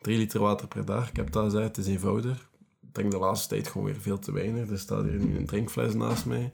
3 0.00 0.18
liter 0.18 0.40
water 0.40 0.68
per 0.68 0.84
dag, 0.84 1.08
ik 1.08 1.16
heb 1.16 1.32
dat 1.32 1.44
gezegd, 1.44 1.76
het 1.76 1.86
is 1.86 1.86
eenvoudig. 1.86 2.50
Ik 2.80 2.94
denk 2.94 3.10
de 3.10 3.18
laatste 3.18 3.48
tijd 3.48 3.68
gewoon 3.68 3.86
weer 3.86 4.00
veel 4.00 4.18
te 4.18 4.32
weinig. 4.32 4.70
Er 4.70 4.78
staat 4.78 5.04
hier 5.04 5.24
nu 5.24 5.36
een 5.36 5.46
drinkfles 5.46 5.94
naast 5.94 6.26
mij. 6.26 6.52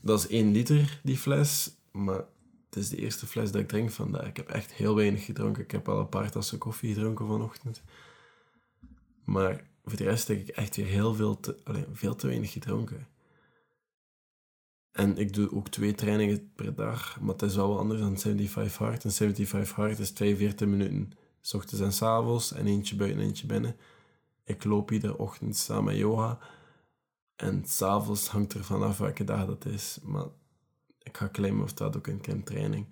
Dat 0.00 0.18
is 0.18 0.26
1 0.26 0.52
liter, 0.52 1.00
die 1.02 1.18
fles. 1.18 1.76
Maar 1.90 2.24
het 2.74 2.82
is 2.82 2.88
de 2.88 2.96
eerste 2.96 3.26
fles 3.26 3.50
dat 3.52 3.60
ik 3.60 3.68
drink 3.68 3.90
vandaag. 3.90 4.26
Ik 4.26 4.36
heb 4.36 4.48
echt 4.48 4.72
heel 4.72 4.94
weinig 4.94 5.24
gedronken. 5.24 5.62
Ik 5.62 5.70
heb 5.70 5.88
al 5.88 5.98
een 5.98 6.08
paar 6.08 6.30
tassen 6.30 6.58
koffie 6.58 6.94
gedronken 6.94 7.26
vanochtend. 7.26 7.82
Maar 9.24 9.64
voor 9.84 9.96
de 9.96 10.04
rest 10.04 10.28
heb 10.28 10.38
ik 10.38 10.48
echt 10.48 10.76
weer 10.76 10.86
heel 10.86 11.14
veel 11.14 11.40
te, 11.40 11.56
allez, 11.64 11.84
veel 11.92 12.14
te 12.14 12.26
weinig 12.26 12.52
gedronken. 12.52 13.06
En 14.92 15.16
ik 15.16 15.32
doe 15.32 15.52
ook 15.52 15.68
twee 15.68 15.94
trainingen 15.94 16.52
per 16.54 16.74
dag, 16.74 17.20
maar 17.20 17.32
het 17.32 17.42
is 17.42 17.54
wel 17.54 17.68
wat 17.68 17.78
anders 17.78 18.00
dan 18.00 18.18
75 18.18 18.78
hard. 18.78 19.04
En 19.04 19.12
75 19.12 19.76
hard 19.76 19.98
is 19.98 20.10
42 20.10 20.68
minuten, 20.68 21.12
s 21.40 21.54
ochtends 21.54 21.84
en 21.84 21.92
s 21.92 22.02
avonds, 22.02 22.52
en 22.52 22.66
eentje 22.66 22.96
buiten 22.96 23.20
en 23.20 23.26
eentje 23.26 23.46
binnen. 23.46 23.76
Ik 24.44 24.64
loop 24.64 24.90
iedere 24.90 25.18
ochtend 25.18 25.56
samen 25.56 25.84
met 25.84 25.96
yoga. 25.96 26.38
En 27.36 27.64
s'avonds 27.66 28.28
hangt 28.28 28.54
er 28.54 28.64
vanaf 28.64 28.98
welke 28.98 29.24
dag 29.24 29.46
dat 29.46 29.64
is. 29.64 29.98
Maar 30.02 30.26
ik 31.02 31.16
ga 31.16 31.26
klimmen 31.26 31.64
of 31.64 31.72
dat 31.72 31.96
ook 31.96 32.06
een 32.06 32.44
training. 32.44 32.86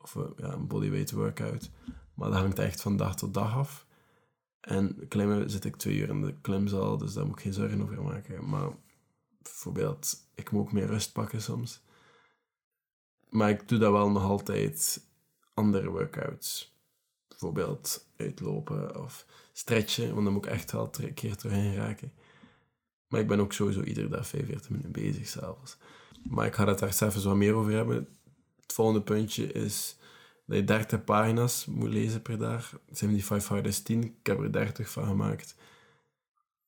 Of 0.00 0.16
eh, 0.16 0.22
ja, 0.36 0.52
een 0.52 0.66
bodyweight 0.66 1.10
workout. 1.10 1.70
Maar 2.14 2.30
dat 2.30 2.38
hangt 2.38 2.58
echt 2.58 2.80
van 2.80 2.96
dag 2.96 3.16
tot 3.16 3.34
dag 3.34 3.56
af. 3.56 3.86
En 4.60 5.08
klimmen 5.08 5.50
zit 5.50 5.64
ik 5.64 5.76
twee 5.76 5.96
uur 5.96 6.08
in 6.08 6.20
de 6.20 6.34
klimzaal, 6.40 6.96
dus 6.96 7.12
daar 7.12 7.26
moet 7.26 7.36
ik 7.36 7.42
geen 7.42 7.52
zorgen 7.52 7.82
over 7.82 8.02
maken. 8.02 8.48
Maar 8.48 8.70
bijvoorbeeld, 9.42 10.16
ik 10.34 10.50
moet 10.50 10.60
ook 10.62 10.72
meer 10.72 10.86
rust 10.86 11.12
pakken 11.12 11.42
soms. 11.42 11.82
Maar 13.28 13.50
ik 13.50 13.68
doe 13.68 13.78
dat 13.78 13.92
wel 13.92 14.10
nog 14.10 14.22
altijd 14.22 15.06
andere 15.54 15.90
workouts. 15.90 16.74
Bijvoorbeeld 17.28 18.06
uitlopen 18.16 19.02
of 19.02 19.26
stretchen, 19.52 20.12
want 20.12 20.24
dan 20.24 20.32
moet 20.32 20.46
ik 20.46 20.52
echt 20.52 20.72
wel 20.72 20.90
een 21.00 21.14
keer 21.14 21.36
doorheen 21.42 21.74
raken. 21.74 22.12
Maar 23.08 23.20
ik 23.20 23.28
ben 23.28 23.40
ook 23.40 23.52
sowieso 23.52 23.82
iedere 23.82 24.08
dag 24.08 24.26
45 24.26 24.70
minuten 24.70 24.92
bezig 24.92 25.26
s'avonds. 25.26 25.76
Maar 26.22 26.46
ik 26.46 26.54
ga 26.54 26.66
het 26.66 26.78
daar 26.78 26.92
zelfs 26.92 27.24
wat 27.24 27.36
meer 27.36 27.54
over 27.54 27.72
hebben. 27.72 27.96
Het 28.60 28.72
volgende 28.72 29.02
puntje 29.02 29.52
is 29.52 29.96
dat 30.46 30.56
je 30.56 30.64
30 30.64 31.04
pagina's 31.04 31.66
moet 31.66 31.88
lezen 31.88 32.22
per 32.22 32.38
dag. 32.38 32.80
75 32.90 33.48
hard 33.48 33.66
is 33.66 33.82
10. 33.82 34.04
Ik 34.04 34.26
heb 34.26 34.38
er 34.38 34.52
30 34.52 34.90
van 34.90 35.06
gemaakt. 35.06 35.54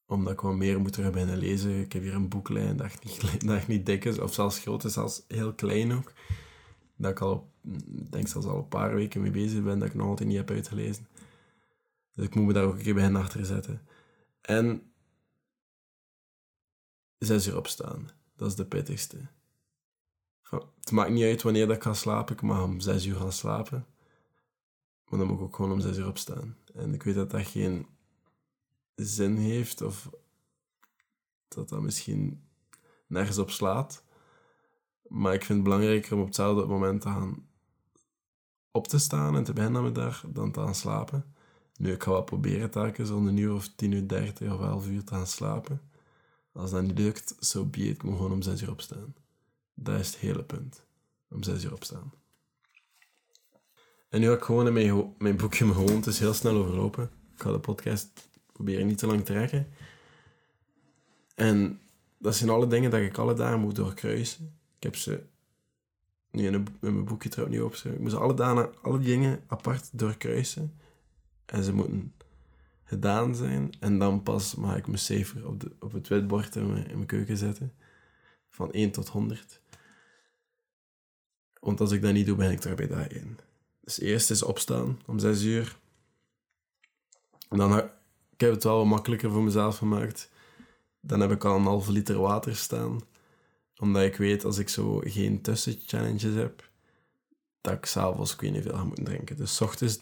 Omdat 0.07 0.33
ik 0.33 0.41
wat 0.41 0.55
meer 0.55 0.81
moet 0.81 0.97
er 0.97 1.11
beginnen 1.11 1.39
lezen. 1.39 1.81
Ik 1.81 1.93
heb 1.93 2.03
hier 2.03 2.15
een 2.15 2.29
boeklijn 2.29 2.77
dat 2.77 2.87
echt 2.87 3.05
niet, 3.05 3.41
dat 3.47 3.57
echt 3.57 3.69
niet 3.69 3.87
dik 3.87 4.05
is. 4.05 4.19
Of 4.19 4.35
zelfs 4.35 4.59
groot 4.59 4.85
is, 4.85 4.93
zelfs 4.93 5.23
heel 5.29 5.53
klein 5.55 5.93
ook. 5.93 6.13
Dat 6.97 7.11
ik 7.11 7.21
al, 7.21 7.51
denk 8.11 8.29
zelfs 8.29 8.47
al 8.47 8.59
een 8.59 8.69
paar 8.69 8.95
weken 8.95 9.21
mee 9.21 9.31
bezig 9.31 9.63
ben. 9.63 9.79
Dat 9.79 9.89
ik 9.89 9.95
nog 9.95 10.07
altijd 10.07 10.29
niet 10.29 10.39
heb 10.39 10.51
uitgelezen. 10.51 11.07
Dus 12.13 12.27
ik 12.27 12.35
moet 12.35 12.47
me 12.47 12.53
daar 12.53 12.65
ook 12.65 12.77
een 12.77 12.83
keer 12.83 12.95
beginnen 12.95 13.21
achter 13.21 13.45
zetten. 13.45 13.83
En 14.41 14.83
zes 17.19 17.47
uur 17.47 17.57
opstaan. 17.57 18.09
Dat 18.37 18.49
is 18.49 18.55
de 18.55 18.65
pittigste. 18.65 19.19
Het 20.89 20.97
maakt 20.97 21.11
niet 21.11 21.25
uit 21.25 21.43
wanneer 21.43 21.67
dat 21.67 21.77
ik 21.77 21.83
ga 21.83 21.95
slapen. 21.95 22.35
Ik 22.35 22.43
mag 22.43 22.63
om 22.63 22.81
zes 22.81 23.07
uur 23.07 23.17
gaan 23.17 23.33
slapen. 23.33 23.87
Maar 25.09 25.19
dan 25.19 25.29
moet 25.29 25.37
ik 25.37 25.43
ook 25.43 25.57
gewoon 25.57 25.73
om 25.73 25.81
zes 25.81 25.97
uur 25.97 26.09
opstaan. 26.09 26.57
En 26.75 26.95
ik 26.95 27.03
weet 27.03 27.15
dat 27.15 27.31
dat 27.31 27.47
geen 27.47 27.87
zin 28.95 29.37
heeft. 29.37 29.83
Of 29.83 30.11
dat 31.49 31.69
dat 31.69 31.81
misschien 31.81 32.43
nergens 33.07 33.39
op 33.39 33.51
slaat. 33.51 34.05
Maar 35.09 35.35
ik 35.35 35.45
vind 35.45 35.59
het 35.59 35.69
belangrijker 35.69 36.15
om 36.15 36.21
op 36.21 36.27
hetzelfde 36.27 36.67
moment 36.67 37.01
te 37.01 37.09
gaan 37.09 37.49
op 38.71 38.87
te 38.87 38.99
staan 38.99 39.37
en 39.37 39.45
te 39.45 39.53
beginnen 39.53 39.83
met 39.83 39.95
daar 39.95 40.23
dan 40.27 40.53
te 40.53 40.61
gaan 40.61 40.75
slapen. 40.75 41.35
Nu, 41.77 41.93
ik 41.93 42.03
ga 42.03 42.11
wel 42.11 42.23
proberen 42.23 42.71
telkens 42.71 43.11
om 43.11 43.27
een 43.27 43.37
uur 43.37 43.55
of 43.55 43.69
tien 43.69 43.93
uur 43.93 44.09
dertig 44.09 44.53
of 44.53 44.61
elf 44.61 44.89
uur 44.89 45.05
te 45.05 45.15
gaan 45.15 45.27
slapen. 45.27 45.81
Als 46.53 46.71
dat 46.71 46.83
niet 46.83 46.99
lukt, 46.99 47.29
zo 47.29 47.35
so 47.41 47.65
be. 47.65 47.89
Ik 47.89 48.03
moet 48.03 48.17
gewoon 48.17 48.33
om 48.33 48.43
zes 48.43 48.63
uur 48.63 48.71
opstaan. 48.71 49.15
Dat 49.81 50.01
is 50.01 50.07
het 50.07 50.17
hele 50.17 50.45
punt. 50.45 50.83
Om 51.31 51.43
zes 51.43 51.65
uur 51.65 51.73
opstaan. 51.73 52.13
En 54.09 54.21
nu 54.21 54.27
ga 54.27 54.35
ik 54.35 54.43
gewoon 54.43 54.67
in 54.67 54.73
mijn, 54.73 55.15
mijn 55.19 55.37
boekje 55.37 55.65
mijn 55.65 55.77
gewoontes 55.77 56.19
heel 56.19 56.35
snel 56.35 56.57
overlopen. 56.57 57.11
Ik 57.35 57.43
ga 57.43 57.53
de 57.53 57.61
podcast 57.61 58.29
proberen 58.53 58.87
niet 58.87 58.99
te 58.99 59.07
lang 59.07 59.19
te 59.19 59.33
trekken. 59.33 59.69
En 61.35 61.81
dat 62.19 62.37
zijn 62.37 62.51
alle 62.51 62.67
dingen 62.67 62.91
dat 62.91 63.01
ik 63.01 63.19
alle 63.19 63.35
dagen 63.35 63.61
moet 63.61 63.77
doorkruisen. 63.77 64.59
Ik 64.77 64.83
heb 64.83 64.97
ze 64.97 65.23
nu 66.31 66.47
in, 66.47 66.67
mijn 66.81 67.05
boekje 67.05 67.29
trouwens 67.29 67.59
niet 67.59 67.67
opgeschreven. 67.67 67.99
Ik 67.99 68.05
moet 68.05 68.15
alle, 68.15 68.35
dagen, 68.35 68.83
alle 68.83 68.99
dingen 68.99 69.41
apart 69.47 69.99
doorkruisen. 69.99 70.79
En 71.47 71.65
ze 71.65 71.73
moeten 71.73 72.15
gedaan 72.85 73.35
zijn. 73.35 73.73
En 73.81 73.99
dan 73.99 74.23
pas 74.23 74.55
mag 74.55 74.77
ik 74.77 74.87
mijn 74.87 74.99
cijfer 74.99 75.47
op, 75.47 75.61
de, 75.61 75.73
op 75.81 75.93
het 75.93 76.09
witbord 76.09 76.57
in 76.57 76.73
mijn, 76.73 76.87
in 76.87 76.95
mijn 76.95 77.07
keuken 77.07 77.37
zetten. 77.37 77.73
Van 78.49 78.73
1 78.73 78.91
tot 78.91 79.09
100. 79.09 79.61
Want 81.61 81.81
als 81.81 81.91
ik 81.91 82.03
dat 82.03 82.13
niet 82.13 82.27
doe, 82.27 82.37
ben 82.37 82.51
ik 82.51 82.65
er 82.65 82.75
bij 82.75 82.87
dag 82.87 83.09
1. 83.09 83.39
Dus 83.81 84.01
eerst 84.01 84.31
is 84.31 84.43
opstaan 84.43 85.01
om 85.07 85.19
6 85.19 85.43
uur. 85.43 85.79
En 87.49 87.91
ik 88.33 88.41
heb 88.41 88.51
het 88.51 88.65
wel 88.65 88.77
wat 88.77 88.87
makkelijker 88.87 89.31
voor 89.31 89.43
mezelf 89.43 89.79
gemaakt. 89.79 90.31
Dan 91.01 91.21
heb 91.21 91.31
ik 91.31 91.45
al 91.45 91.57
een 91.57 91.65
halve 91.65 91.93
liter 91.93 92.21
water 92.21 92.57
staan. 92.57 93.01
Omdat 93.77 94.03
ik 94.03 94.17
weet, 94.17 94.45
als 94.45 94.59
ik 94.59 94.69
zo 94.69 95.01
geen 95.05 95.41
tussenchallenges 95.41 96.35
heb, 96.35 96.71
dat 97.61 97.73
ik 97.73 97.85
s'avonds 97.85 98.37
weet 98.37 98.53
niet 98.53 98.63
veel 98.63 98.75
ga 98.75 98.85
moeten 98.85 99.05
drinken. 99.05 99.37
Dus 99.37 99.55
s 99.55 99.61
ochtends 99.61 99.99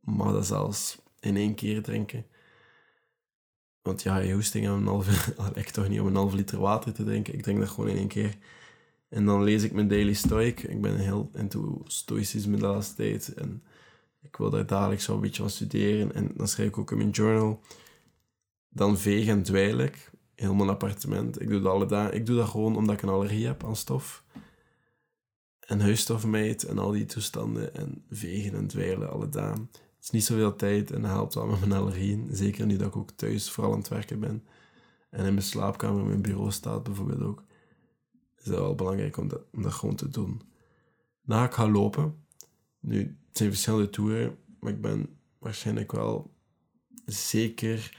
mag 0.00 0.32
dat 0.32 0.46
zelfs 0.46 0.98
in 1.20 1.36
één 1.36 1.54
keer 1.54 1.82
drinken. 1.82 2.26
Want 3.82 4.02
ja, 4.02 4.16
je 4.16 4.32
hoesting 4.32 4.66
een 4.66 4.86
halve... 4.86 5.34
Ik 5.54 5.68
toch 5.68 5.88
niet 5.88 6.00
om 6.00 6.06
een 6.06 6.14
halve 6.14 6.36
liter 6.36 6.58
water 6.58 6.92
te 6.92 7.04
drinken. 7.04 7.34
Ik 7.34 7.42
drink 7.42 7.58
dat 7.58 7.68
gewoon 7.68 7.90
in 7.90 7.96
één 7.96 8.08
keer. 8.08 8.36
En 9.12 9.24
dan 9.24 9.42
lees 9.42 9.62
ik 9.62 9.72
mijn 9.72 9.88
Daily 9.88 10.12
Stoic. 10.12 10.62
Ik 10.62 10.80
ben 10.80 10.96
heel 10.96 11.30
into 11.34 11.82
stoïcisme 11.84 12.56
de 12.56 12.66
laatste 12.66 12.94
tijd. 12.94 13.34
En 13.34 13.62
ik 14.20 14.36
wil 14.36 14.50
daar 14.50 14.66
dadelijk 14.66 15.00
zo 15.00 15.14
een 15.14 15.20
beetje 15.20 15.42
van 15.42 15.50
studeren. 15.50 16.14
En 16.14 16.30
dan 16.34 16.48
schrijf 16.48 16.68
ik 16.68 16.78
ook 16.78 16.90
in 16.90 16.96
mijn 16.96 17.10
journal. 17.10 17.60
Dan 18.68 18.98
veeg 18.98 19.26
en 19.26 19.42
dweil 19.42 19.78
ik. 19.78 20.10
Heel 20.34 20.54
mijn 20.54 20.68
appartement. 20.68 21.40
Ik 21.40 21.48
doe 21.48 21.60
dat 21.60 21.72
alle 21.72 21.86
dagen. 21.86 22.14
Ik 22.14 22.26
doe 22.26 22.36
dat 22.36 22.48
gewoon 22.48 22.76
omdat 22.76 22.94
ik 22.94 23.02
een 23.02 23.08
allergie 23.08 23.46
heb 23.46 23.64
aan 23.64 23.76
stof. 23.76 24.24
En 25.60 25.80
huisstofmeet 25.80 26.64
en 26.64 26.78
al 26.78 26.90
die 26.90 27.04
toestanden. 27.04 27.74
En 27.74 28.04
vegen 28.10 28.54
en 28.54 28.66
dweilen 28.66 29.10
alle 29.10 29.28
dagen. 29.28 29.68
Het 29.72 30.04
is 30.04 30.10
niet 30.10 30.24
zoveel 30.24 30.56
tijd 30.56 30.90
en 30.90 31.02
dat 31.02 31.10
helpt 31.10 31.34
wel 31.34 31.46
met 31.46 31.60
mijn 31.60 31.72
allergieën. 31.72 32.28
Zeker 32.30 32.66
nu 32.66 32.76
dat 32.76 32.88
ik 32.88 32.96
ook 32.96 33.10
thuis 33.10 33.50
vooral 33.50 33.72
aan 33.72 33.78
het 33.78 33.88
werken 33.88 34.20
ben. 34.20 34.44
En 35.10 35.24
in 35.24 35.34
mijn 35.34 35.46
slaapkamer, 35.46 36.04
mijn 36.04 36.22
bureau 36.22 36.50
staat 36.50 36.82
bijvoorbeeld 36.82 37.22
ook 37.22 37.42
is 38.42 38.48
wel 38.48 38.74
belangrijk 38.74 39.16
om 39.16 39.28
dat, 39.28 39.40
om 39.52 39.64
gewoon 39.64 39.94
te 39.94 40.08
doen. 40.08 40.42
Ga 41.26 41.44
ik 41.44 41.52
gaan 41.52 41.70
lopen. 41.70 42.24
Nu, 42.80 42.98
het 42.98 43.36
zijn 43.36 43.50
verschillende 43.50 43.90
toeren, 43.90 44.38
maar 44.60 44.72
ik 44.72 44.80
ben 44.80 45.18
waarschijnlijk 45.38 45.92
wel 45.92 46.34
zeker, 47.06 47.96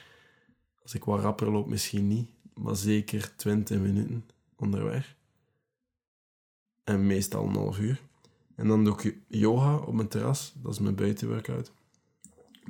als 0.81 0.93
ik 0.93 1.03
wat 1.03 1.19
rapper 1.19 1.51
loop, 1.51 1.67
misschien 1.67 2.07
niet, 2.07 2.29
maar 2.53 2.75
zeker 2.75 3.35
20 3.35 3.79
minuten 3.79 4.25
onderweg. 4.55 5.15
En 6.83 7.07
meestal 7.07 7.45
een 7.45 7.55
half 7.55 7.79
uur. 7.79 8.01
En 8.55 8.67
dan 8.67 8.83
doe 8.83 9.01
ik 9.01 9.17
yoga 9.27 9.77
op 9.77 9.93
mijn 9.93 10.07
terras, 10.07 10.53
dat 10.61 10.71
is 10.71 10.79
mijn 10.79 10.95
buitenworkout. 10.95 11.71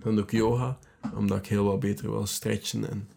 Dan 0.01 0.15
doe 0.15 0.24
ik 0.24 0.32
yoga, 0.32 0.80
omdat 1.13 1.38
ik 1.38 1.46
heel 1.46 1.63
wat 1.63 1.80
beter 1.80 2.12
wil 2.12 2.25
stretchen 2.25 2.89
en 2.89 3.10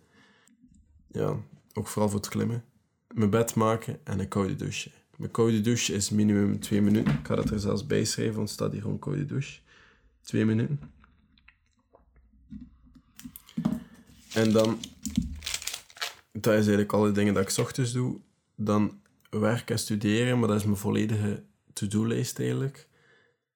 ja, 1.07 1.37
ook 1.73 1.87
vooral 1.87 2.11
voor 2.11 2.21
het 2.21 2.29
klimmen 2.29 2.65
mijn 3.17 3.31
bed 3.31 3.55
maken 3.55 3.99
en 4.05 4.19
een 4.19 4.29
koude 4.29 4.57
douche. 4.57 4.91
Mijn 5.17 5.31
koude 5.31 5.61
douche 5.61 5.93
is 5.93 6.11
minimum 6.11 6.61
2 6.61 6.83
minuten. 6.83 7.13
Ik 7.13 7.27
ga 7.27 7.35
dat 7.35 7.51
er 7.51 7.61
zelfs 7.61 7.87
bij 7.87 8.05
schrijven, 8.05 8.37
want 8.37 8.51
staat 8.51 8.73
hier 8.73 8.81
gewoon 8.81 8.99
koude 8.99 9.25
douche. 9.25 9.59
2 10.23 10.45
minuten. 10.45 10.81
En 14.33 14.53
dan, 14.53 14.79
dat 16.33 16.53
is 16.53 16.59
eigenlijk 16.59 16.93
alle 16.93 17.13
dingen 17.13 17.35
dat 17.35 17.51
ik 17.51 17.59
ochtends 17.59 17.93
doe. 17.93 18.21
Dan 18.55 19.01
werken 19.31 19.75
en 19.75 19.81
studeren, 19.81 20.39
maar 20.39 20.49
dat 20.49 20.57
is 20.57 20.65
mijn 20.65 20.77
volledige 20.77 21.43
to-do-lijst 21.73 22.39
eigenlijk. 22.39 22.89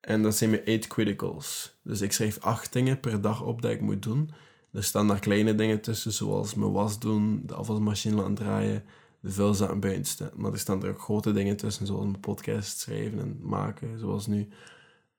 En 0.00 0.22
dat 0.22 0.36
zijn 0.36 0.50
mijn 0.50 0.62
8 0.66 0.86
criticals. 0.86 1.78
Dus 1.82 2.00
ik 2.00 2.12
schrijf 2.12 2.38
8 2.38 2.72
dingen 2.72 3.00
per 3.00 3.20
dag 3.20 3.42
op 3.42 3.62
dat 3.62 3.70
ik 3.70 3.80
moet 3.80 4.02
doen. 4.02 4.30
Er 4.72 4.84
staan 4.84 5.08
daar 5.08 5.20
kleine 5.20 5.54
dingen 5.54 5.80
tussen, 5.80 6.12
zoals 6.12 6.54
mijn 6.54 6.72
was 6.72 6.98
doen, 6.98 7.42
de 7.46 7.54
afwasmachine 7.54 8.14
laten 8.14 8.34
draaien, 8.34 8.84
de 9.20 9.30
vuilzakken 9.30 9.80
buiten 9.80 10.04
staan. 10.04 10.30
Maar 10.34 10.52
er 10.52 10.58
staan 10.58 10.84
er 10.84 10.90
ook 10.90 11.00
grote 11.00 11.32
dingen 11.32 11.56
tussen, 11.56 11.86
zoals 11.86 12.04
een 12.04 12.20
podcast 12.20 12.78
schrijven 12.78 13.18
en 13.18 13.38
maken. 13.42 13.98
Zoals 13.98 14.26
nu 14.26 14.48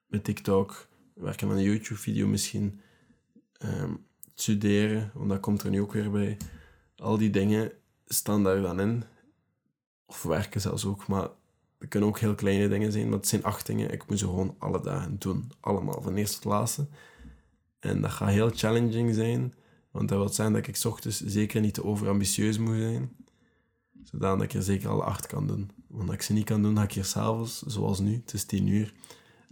met 0.06 0.24
TikTok, 0.24 0.88
werken 1.14 1.50
aan 1.50 1.56
een 1.56 1.64
YouTube-video 1.64 2.28
misschien. 2.28 2.82
Um, 3.60 4.06
studeren, 4.34 5.12
want 5.14 5.30
dat 5.30 5.40
komt 5.40 5.64
er 5.64 5.70
nu 5.70 5.82
ook 5.82 5.94
weer 5.94 6.12
bij. 6.12 6.38
Al 6.96 7.18
die 7.18 7.30
dingen 7.30 7.72
staan 8.06 8.44
daar 8.44 8.62
dan 8.62 8.80
in. 8.80 9.04
Of 10.06 10.24
werken 10.24 10.62
zelfs 10.62 10.86
ook, 10.86 11.08
maar 11.08 11.30
het 11.80 11.90
kunnen 11.90 12.10
ook 12.10 12.20
heel 12.20 12.36
kleine 12.36 12.68
dingen 12.68 12.92
zijn. 12.92 13.10
Maar 13.10 13.18
het 13.18 13.28
zijn 13.28 13.44
acht 13.44 13.66
dingen. 13.66 13.92
Ik 13.92 14.08
moet 14.08 14.20
ze 14.20 14.26
gewoon 14.26 14.56
alle 14.58 14.82
dagen 14.82 15.20
doen. 15.20 15.52
Allemaal, 15.60 16.02
van 16.02 16.16
eerste 16.16 16.40
tot 16.40 16.52
laatste. 16.52 16.88
En 17.80 18.02
dat 18.02 18.12
gaat 18.12 18.30
heel 18.30 18.50
challenging 18.54 19.16
zijn. 19.16 19.54
Want 19.92 20.10
dat 20.10 20.18
wil 20.18 20.30
zijn 20.30 20.54
dat 20.54 20.68
ik 20.68 20.80
ochtends 20.86 21.22
zeker 21.26 21.62
niet 21.62 21.74
te 21.74 21.84
overambitieus 21.84 22.58
moet 22.58 22.78
zijn 22.78 23.12
zodat 24.04 24.42
ik 24.42 24.54
er 24.54 24.64
zeker 24.64 24.90
al 24.90 25.04
acht 25.04 25.28
kan 25.28 25.48
doen. 25.48 25.72
Want 25.88 26.08
als 26.08 26.16
ik 26.16 26.22
ze 26.22 26.34
niet 26.34 26.46
kan 26.46 26.62
doen, 26.62 26.76
ga 26.76 26.84
ik 26.84 26.92
hier 26.92 27.06
s'avonds, 27.06 27.62
zoals 27.62 28.00
nu, 28.00 28.14
het 28.14 28.34
is 28.34 28.46
tien 28.46 28.68
uur. 28.68 28.94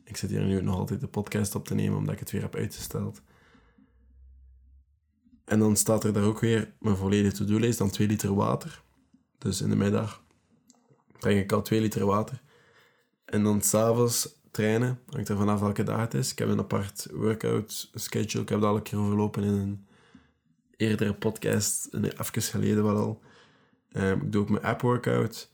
Ik 0.03 0.17
zit 0.17 0.29
hier 0.29 0.45
nu 0.45 0.61
nog 0.61 0.75
altijd 0.75 0.99
de 0.99 1.07
podcast 1.07 1.55
op 1.55 1.65
te 1.65 1.75
nemen, 1.75 1.97
omdat 1.97 2.13
ik 2.13 2.19
het 2.19 2.31
weer 2.31 2.41
heb 2.41 2.55
uitgesteld. 2.55 3.21
En 5.45 5.59
dan 5.59 5.75
staat 5.75 6.03
er 6.03 6.13
daar 6.13 6.23
ook 6.23 6.39
weer 6.39 6.73
mijn 6.79 6.95
volledige 6.95 7.35
to-do-lijst, 7.35 7.77
dan 7.77 7.89
2 7.89 8.07
liter 8.07 8.35
water. 8.35 8.83
Dus 9.37 9.61
in 9.61 9.69
de 9.69 9.75
middag 9.75 10.23
drink 11.19 11.41
ik 11.41 11.51
al 11.51 11.61
2 11.61 11.81
liter 11.81 12.05
water. 12.05 12.41
En 13.25 13.43
dan 13.43 13.61
s'avonds 13.61 14.37
trainen, 14.51 14.99
hangt 15.09 15.29
er 15.29 15.37
vanaf 15.37 15.59
welke 15.59 15.83
dag 15.83 15.99
het 15.99 16.13
is. 16.13 16.31
Ik 16.31 16.39
heb 16.39 16.47
een 16.47 16.59
apart 16.59 17.07
workout 17.11 17.89
schedule, 17.93 18.43
ik 18.43 18.49
heb 18.49 18.59
dat 18.59 18.69
al 18.69 18.75
een 18.75 18.81
keer 18.81 18.99
overlopen 18.99 19.43
in 19.43 19.53
een 19.53 19.87
eerdere 20.77 21.13
podcast, 21.13 21.89
even 21.93 22.41
geleden 22.41 22.83
wel 22.83 22.97
al. 22.97 23.21
Um, 23.91 24.21
ik 24.21 24.31
doe 24.31 24.41
ook 24.41 24.49
mijn 24.49 24.63
app-workout. 24.63 25.51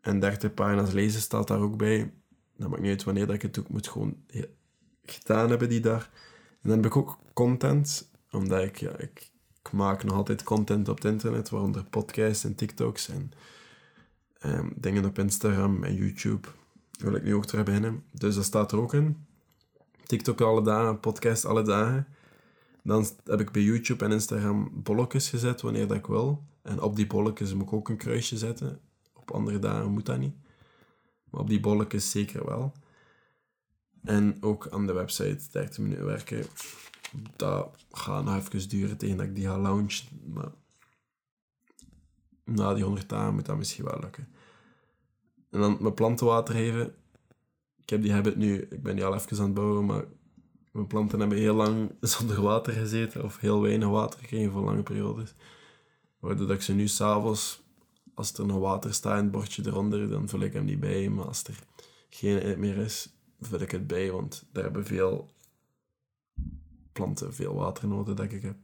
En 0.00 0.20
30 0.20 0.54
pagina's 0.54 0.92
lezen 0.92 1.20
staat 1.20 1.48
daar 1.48 1.60
ook 1.60 1.76
bij. 1.76 2.12
Dat 2.56 2.68
maakt 2.68 2.82
niet 2.82 2.90
uit 2.90 3.04
wanneer 3.04 3.26
dat 3.26 3.34
ik 3.34 3.42
het 3.42 3.54
doe. 3.54 3.64
Ik 3.64 3.70
moet 3.70 3.88
gewoon 3.88 4.16
gedaan 5.04 5.48
hebben 5.48 5.68
die 5.68 5.80
dag. 5.80 6.10
En 6.62 6.68
dan 6.68 6.76
heb 6.76 6.86
ik 6.86 6.96
ook 6.96 7.18
content. 7.32 8.10
Omdat 8.30 8.62
ik, 8.62 8.76
ja, 8.76 8.96
ik, 8.98 9.30
ik 9.62 9.72
maak 9.72 10.04
nog 10.04 10.16
altijd 10.16 10.42
content 10.42 10.88
op 10.88 10.96
het 10.96 11.04
internet. 11.04 11.48
Waaronder 11.48 11.84
podcasts 11.84 12.44
en 12.44 12.54
TikToks 12.54 13.08
en 13.08 13.32
um, 14.44 14.72
dingen 14.76 15.04
op 15.04 15.18
Instagram 15.18 15.84
en 15.84 15.94
YouTube. 15.94 16.48
Daar 16.90 17.10
wil 17.10 17.18
ik 17.18 17.24
nu 17.24 17.34
ook 17.34 17.46
terug 17.46 17.64
beginnen. 17.64 18.04
Dus 18.12 18.34
dat 18.34 18.44
staat 18.44 18.72
er 18.72 18.80
ook 18.80 18.94
in. 18.94 19.26
TikTok 20.06 20.40
alle 20.40 20.62
dagen, 20.62 21.00
podcast 21.00 21.44
alle 21.44 21.62
dagen. 21.62 22.06
Dan 22.82 23.06
heb 23.24 23.40
ik 23.40 23.50
bij 23.50 23.62
YouTube 23.62 24.04
en 24.04 24.12
Instagram 24.12 24.82
blokjes 24.82 25.28
gezet 25.28 25.60
wanneer 25.60 25.86
dat 25.86 25.96
ik 25.96 26.06
wil. 26.06 26.42
En 26.68 26.82
op 26.82 26.96
die 26.96 27.06
bolletjes 27.06 27.54
moet 27.54 27.66
ik 27.66 27.72
ook 27.72 27.88
een 27.88 27.96
kruisje 27.96 28.36
zetten. 28.38 28.80
Op 29.12 29.30
andere 29.30 29.58
dagen 29.58 29.90
moet 29.90 30.06
dat 30.06 30.18
niet. 30.18 30.34
Maar 31.30 31.40
op 31.40 31.48
die 31.48 31.60
bolletjes 31.60 32.10
zeker 32.10 32.44
wel. 32.44 32.72
En 34.02 34.36
ook 34.40 34.68
aan 34.68 34.86
de 34.86 34.92
website 34.92 35.50
30 35.50 35.78
minuten 35.78 36.04
werken. 36.04 36.46
Dat 37.36 37.84
gaat 37.90 38.24
nog 38.24 38.36
even 38.36 38.68
duren 38.68 38.96
tegen 38.96 39.16
dat 39.16 39.26
ik 39.26 39.34
die 39.34 39.46
ga 39.46 39.58
launchen. 39.58 40.06
Maar 40.34 40.52
na 42.44 42.74
die 42.74 42.84
100 42.84 43.08
dagen 43.08 43.34
moet 43.34 43.46
dat 43.46 43.56
misschien 43.56 43.84
wel 43.84 44.00
lukken. 44.00 44.28
En 45.50 45.60
dan 45.60 45.76
mijn 45.80 45.94
planten 45.94 46.26
water 46.26 46.54
geven. 46.54 46.94
Ik 47.82 47.90
heb 47.90 48.02
die 48.02 48.12
habit 48.12 48.36
nu, 48.36 48.58
ik 48.70 48.82
ben 48.82 48.96
die 48.96 49.04
al 49.04 49.14
even 49.14 49.38
aan 49.38 49.44
het 49.44 49.54
bouwen, 49.54 49.86
maar 49.86 50.04
mijn 50.72 50.86
planten 50.86 51.20
hebben 51.20 51.38
heel 51.38 51.54
lang 51.54 51.90
zonder 52.00 52.42
water 52.42 52.72
gezeten 52.72 53.24
of 53.24 53.38
heel 53.38 53.60
weinig 53.62 53.88
water 53.88 54.20
gekregen 54.20 54.52
voor 54.52 54.64
lange 54.64 54.82
periodes. 54.82 55.34
Waardoor 56.18 56.50
ik 56.50 56.62
ze 56.62 56.72
nu 56.72 56.88
s'avonds, 56.88 57.62
als 58.14 58.32
er 58.32 58.46
nog 58.46 58.58
water 58.58 58.94
staat 58.94 59.16
in 59.16 59.22
het 59.22 59.30
bordje 59.30 59.66
eronder, 59.66 60.08
dan 60.08 60.28
vul 60.28 60.40
ik 60.40 60.52
hem 60.52 60.64
niet 60.64 60.80
bij. 60.80 61.08
Maar 61.08 61.24
als 61.24 61.44
er 61.44 61.58
geen 62.10 62.60
meer 62.60 62.76
is, 62.76 63.08
vul 63.40 63.60
ik 63.60 63.70
het 63.70 63.86
bij, 63.86 64.10
want 64.10 64.44
daar 64.52 64.64
hebben 64.64 64.86
veel 64.86 65.30
planten 66.92 67.34
veel 67.34 67.54
water 67.54 67.88
nodig 67.88 68.14
dat 68.14 68.32
ik 68.32 68.42
heb. 68.42 68.56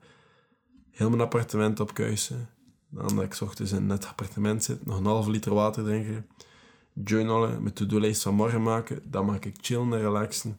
Heel 0.91 1.09
mijn 1.09 1.21
appartement 1.21 1.81
op 1.81 1.95
kuisen. 1.95 2.49
Dan 2.89 3.17
dat 3.17 3.25
ik 3.25 3.41
ochtends 3.41 3.73
in 3.73 3.91
het 3.91 4.07
appartement 4.07 4.65
zit, 4.65 4.87
nog 4.87 4.99
een 4.99 5.05
halve 5.05 5.31
liter 5.31 5.55
water 5.55 5.85
drinken. 5.85 6.27
Journalen, 6.93 7.63
mijn 7.63 7.75
to-do-lijst 7.75 8.23
van 8.23 8.35
morgen 8.35 8.63
maken. 8.63 9.11
Dan 9.11 9.27
maak 9.27 9.45
ik 9.45 9.57
chillen 9.61 9.93
en 9.93 10.01
relaxen. 10.01 10.59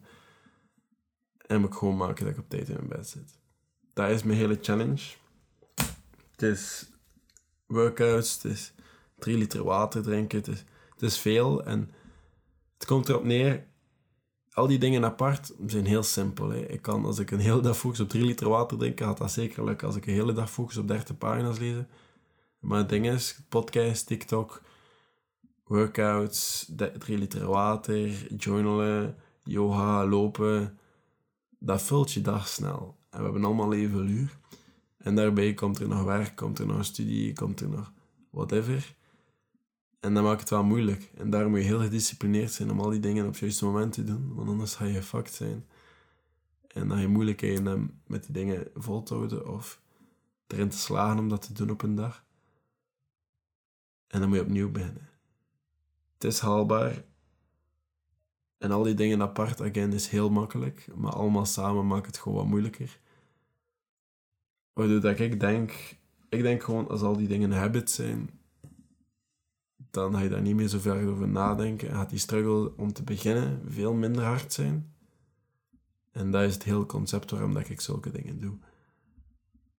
En 1.46 1.60
moet 1.60 1.70
ik 1.70 1.76
gewoon 1.76 1.96
maken 1.96 2.24
dat 2.24 2.34
ik 2.34 2.40
op 2.40 2.48
tijd 2.48 2.68
in 2.68 2.74
mijn 2.74 2.88
bed 2.88 3.08
zit. 3.08 3.38
Dat 3.92 4.10
is 4.10 4.22
mijn 4.22 4.38
hele 4.38 4.58
challenge. 4.60 5.14
Het 6.36 6.42
is 6.42 6.90
workouts, 7.66 8.42
het 8.42 8.52
is 8.52 8.72
drie 9.18 9.36
liter 9.36 9.64
water 9.64 10.02
drinken, 10.02 10.38
het 10.38 10.48
is, 10.48 10.64
het 10.90 11.02
is 11.02 11.18
veel. 11.18 11.64
En 11.64 11.90
het 12.74 12.86
komt 12.86 13.08
erop 13.08 13.24
neer, 13.24 13.66
al 14.56 14.66
die 14.66 14.78
dingen 14.78 15.04
apart 15.04 15.52
zijn 15.66 15.86
heel 15.86 16.02
simpel. 16.02 16.48
Hè. 16.48 16.58
Ik 16.58 16.82
kan, 16.82 17.04
als 17.04 17.18
ik 17.18 17.30
een 17.30 17.38
hele 17.38 17.60
dag 17.60 17.76
focus 17.76 18.00
op 18.00 18.08
3 18.08 18.24
liter 18.24 18.48
water 18.48 18.78
drinken, 18.78 19.06
gaat 19.06 19.18
dat 19.18 19.30
zeker 19.30 19.64
lukken. 19.64 19.86
Als 19.86 19.96
ik 19.96 20.06
een 20.06 20.12
hele 20.12 20.32
dag 20.32 20.50
focus 20.50 20.76
op 20.76 20.88
30 20.88 21.18
pagina's 21.18 21.58
lezen. 21.58 21.88
Maar 22.58 22.78
het 22.78 22.88
ding 22.88 23.06
is, 23.06 23.40
podcast, 23.48 24.06
TikTok, 24.06 24.62
workouts, 25.64 26.70
3 26.98 27.18
liter 27.18 27.46
water, 27.46 28.34
journalen, 28.36 29.16
yoga, 29.44 30.06
lopen, 30.06 30.78
dat 31.58 31.82
vult 31.82 32.12
je 32.12 32.20
dag 32.20 32.48
snel. 32.48 32.96
En 33.10 33.18
we 33.18 33.24
hebben 33.24 33.44
allemaal 33.44 33.72
even 33.72 34.08
uur. 34.08 34.38
En 35.06 35.14
daarbij 35.14 35.54
komt 35.54 35.78
er 35.78 35.88
nog 35.88 36.02
werk, 36.02 36.36
komt 36.36 36.58
er 36.58 36.66
nog 36.66 36.84
studie, 36.84 37.32
komt 37.32 37.60
er 37.60 37.68
nog 37.68 37.92
whatever. 38.30 38.96
En 40.00 40.14
dat 40.14 40.22
maakt 40.22 40.40
het 40.40 40.50
wel 40.50 40.64
moeilijk. 40.64 41.10
En 41.14 41.30
daarom 41.30 41.50
moet 41.50 41.60
je 41.60 41.66
heel 41.66 41.80
gedisciplineerd 41.80 42.52
zijn 42.52 42.70
om 42.70 42.80
al 42.80 42.90
die 42.90 43.00
dingen 43.00 43.24
op 43.24 43.30
het 43.30 43.40
juiste 43.40 43.64
moment 43.64 43.92
te 43.92 44.04
doen, 44.04 44.34
want 44.34 44.48
anders 44.48 44.74
ga 44.74 44.84
je 44.84 45.02
fucked 45.02 45.34
zijn. 45.34 45.66
En 46.68 46.88
dan 46.88 46.98
heb 46.98 47.06
je 47.06 47.12
moeilijkheden 47.12 48.00
met 48.06 48.24
die 48.24 48.32
dingen 48.32 48.68
vol 48.74 49.02
te 49.02 49.14
houden 49.14 49.52
of 49.52 49.80
erin 50.46 50.68
te 50.68 50.78
slagen 50.78 51.18
om 51.18 51.28
dat 51.28 51.42
te 51.42 51.52
doen 51.52 51.70
op 51.70 51.82
een 51.82 51.94
dag. 51.94 52.24
En 54.06 54.20
dan 54.20 54.28
moet 54.28 54.38
je 54.38 54.44
opnieuw 54.44 54.70
beginnen. 54.70 55.08
Het 56.14 56.24
is 56.24 56.38
haalbaar. 56.38 57.04
En 58.58 58.70
al 58.70 58.82
die 58.82 58.94
dingen 58.94 59.22
apart, 59.22 59.60
again, 59.60 59.92
is 59.92 60.08
heel 60.08 60.30
makkelijk. 60.30 60.86
Maar 60.94 61.12
allemaal 61.12 61.46
samen 61.46 61.86
maakt 61.86 62.06
het 62.06 62.18
gewoon 62.18 62.38
wat 62.38 62.46
moeilijker. 62.46 63.04
Waardoor 64.76 65.00
dat 65.00 65.18
ik 65.18 65.40
denk... 65.40 65.96
Ik 66.28 66.42
denk 66.42 66.62
gewoon, 66.62 66.88
als 66.88 67.00
al 67.00 67.16
die 67.16 67.28
dingen 67.28 67.52
habit 67.52 67.90
zijn, 67.90 68.30
dan 69.90 70.12
ga 70.12 70.20
je 70.20 70.28
daar 70.28 70.42
niet 70.42 70.54
meer 70.54 70.68
zo 70.68 70.78
ver 70.78 71.08
over 71.08 71.28
nadenken. 71.28 71.88
En 71.88 71.94
gaat 71.94 72.10
die 72.10 72.18
struggle 72.18 72.76
om 72.76 72.92
te 72.92 73.02
beginnen 73.02 73.62
veel 73.66 73.94
minder 73.94 74.24
hard 74.24 74.52
zijn. 74.52 74.94
En 76.12 76.30
dat 76.30 76.42
is 76.42 76.54
het 76.54 76.62
hele 76.62 76.86
concept 76.86 77.30
waarom 77.30 77.54
dat 77.54 77.68
ik 77.68 77.80
zulke 77.80 78.10
dingen 78.10 78.40
doe. 78.40 78.58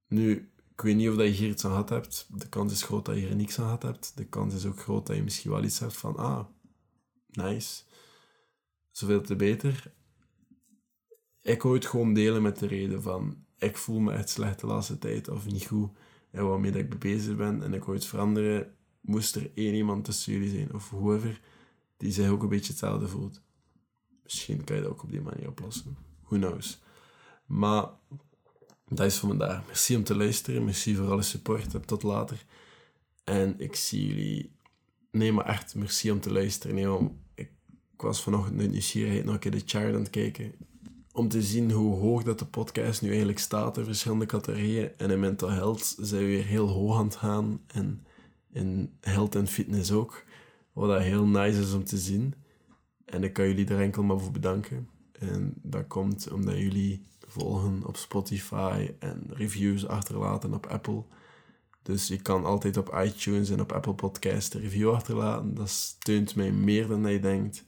Nu, 0.07 0.51
ik 0.71 0.81
weet 0.81 0.95
niet 0.95 1.09
of 1.09 1.15
dat 1.15 1.25
je 1.25 1.31
hier 1.31 1.49
iets 1.49 1.65
aan 1.65 1.71
gehad 1.71 1.89
hebt. 1.89 2.27
De 2.39 2.49
kans 2.49 2.71
is 2.71 2.83
groot 2.83 3.05
dat 3.05 3.17
je 3.17 3.27
er 3.27 3.35
niks 3.35 3.59
aan 3.59 3.65
gehad 3.65 3.83
hebt. 3.83 4.17
De 4.17 4.25
kans 4.25 4.53
is 4.53 4.65
ook 4.65 4.79
groot 4.79 5.07
dat 5.07 5.15
je 5.15 5.23
misschien 5.23 5.51
wel 5.51 5.63
iets 5.63 5.79
hebt 5.79 5.97
van, 5.97 6.15
ah, 6.15 6.45
nice. 7.29 7.83
Zoveel 8.91 9.21
te 9.21 9.35
beter. 9.35 9.93
Ik 11.41 11.61
wou 11.61 11.75
het 11.75 11.85
gewoon 11.85 12.13
delen 12.13 12.41
met 12.41 12.59
de 12.59 12.67
reden 12.67 13.01
van, 13.01 13.45
ik 13.57 13.77
voel 13.77 13.99
me 13.99 14.13
echt 14.13 14.29
slecht 14.29 14.59
de 14.59 14.67
laatste 14.67 14.97
tijd 14.97 15.29
of 15.29 15.45
niet 15.45 15.65
goed. 15.65 15.89
En 16.31 16.47
waarmee 16.47 16.71
dat 16.71 16.81
ik 16.81 16.99
bezig 16.99 17.35
ben 17.35 17.63
en 17.63 17.73
ik 17.73 17.83
wou 17.83 17.97
het 17.97 18.05
veranderen 18.05 18.75
moest 19.01 19.35
er 19.35 19.51
één 19.53 19.73
iemand 19.73 20.05
tussen 20.05 20.33
jullie 20.33 20.49
zijn, 20.49 20.73
of 20.73 20.89
whoever, 20.89 21.41
die 21.97 22.11
zich 22.11 22.29
ook 22.29 22.43
een 22.43 22.49
beetje 22.49 22.71
hetzelfde 22.71 23.07
voelt. 23.07 23.41
Misschien 24.23 24.63
kan 24.63 24.75
je 24.75 24.81
dat 24.81 24.91
ook 24.91 25.03
op 25.03 25.11
die 25.11 25.21
manier 25.21 25.47
oplossen. 25.47 25.97
Who 26.23 26.37
knows. 26.37 26.79
Maar 27.45 27.89
dat 28.87 29.05
is 29.05 29.17
voor 29.17 29.29
vandaag. 29.29 29.65
Merci 29.65 29.95
om 29.95 30.03
te 30.03 30.15
luisteren. 30.15 30.63
Merci 30.63 30.95
voor 30.95 31.11
alle 31.11 31.21
support. 31.21 31.87
Tot 31.87 32.03
later. 32.03 32.45
En 33.23 33.59
ik 33.59 33.75
zie 33.75 34.07
jullie... 34.07 34.55
Nee, 35.11 35.31
maar 35.31 35.45
echt, 35.45 35.75
merci 35.75 36.11
om 36.11 36.19
te 36.19 36.31
luisteren. 36.31 36.75
Nee. 36.75 37.09
Ik 37.35 37.49
was 37.97 38.23
vanochtend 38.23 38.59
uit 38.59 38.71
nieuwsgierigheid 38.71 39.25
nog 39.25 39.33
een 39.33 39.39
keer 39.39 39.51
de 39.51 39.63
chart 39.65 39.93
aan 39.93 39.99
het 39.99 40.09
kijken. 40.09 40.53
Om 41.17 41.27
te 41.27 41.41
zien 41.41 41.71
hoe 41.71 41.95
hoog 41.95 42.23
dat 42.23 42.39
de 42.39 42.45
podcast 42.45 43.01
nu 43.01 43.07
eigenlijk 43.07 43.39
staat 43.39 43.77
in 43.77 43.85
verschillende 43.85 44.25
categorieën. 44.25 44.89
En 44.97 45.11
in 45.11 45.19
mental 45.19 45.49
health 45.49 45.95
zijn 45.99 46.21
we 46.21 46.27
weer 46.27 46.45
heel 46.45 46.67
hoog 46.67 46.97
aan 46.97 47.05
het 47.05 47.15
gaan. 47.15 47.61
En 47.67 48.05
in 48.51 48.93
health 49.01 49.35
en 49.35 49.47
fitness 49.47 49.91
ook. 49.91 50.23
Wat 50.73 50.89
dat 50.89 51.01
heel 51.01 51.25
nice 51.25 51.59
is 51.59 51.73
om 51.73 51.83
te 51.83 51.97
zien. 51.97 52.33
En 53.05 53.23
ik 53.23 53.33
kan 53.33 53.47
jullie 53.47 53.67
er 53.67 53.81
enkel 53.81 54.03
maar 54.03 54.19
voor 54.19 54.31
bedanken. 54.31 54.89
En 55.11 55.53
dat 55.61 55.87
komt 55.87 56.31
omdat 56.31 56.57
jullie 56.57 57.05
volgen 57.27 57.85
op 57.85 57.97
Spotify 57.97 58.91
en 58.99 59.23
reviews 59.29 59.87
achterlaten 59.87 60.53
op 60.53 60.65
Apple. 60.65 61.03
Dus 61.83 62.07
je 62.07 62.21
kan 62.21 62.45
altijd 62.45 62.77
op 62.77 62.99
iTunes 63.03 63.49
en 63.49 63.61
op 63.61 63.71
Apple 63.71 63.93
Podcasts 63.93 64.55
een 64.55 64.61
review 64.61 64.89
achterlaten. 64.89 65.55
Dat 65.55 65.69
steunt 65.69 66.35
mij 66.35 66.51
meer 66.51 66.87
dan 66.87 67.11
je 67.11 67.19
denkt. 67.19 67.63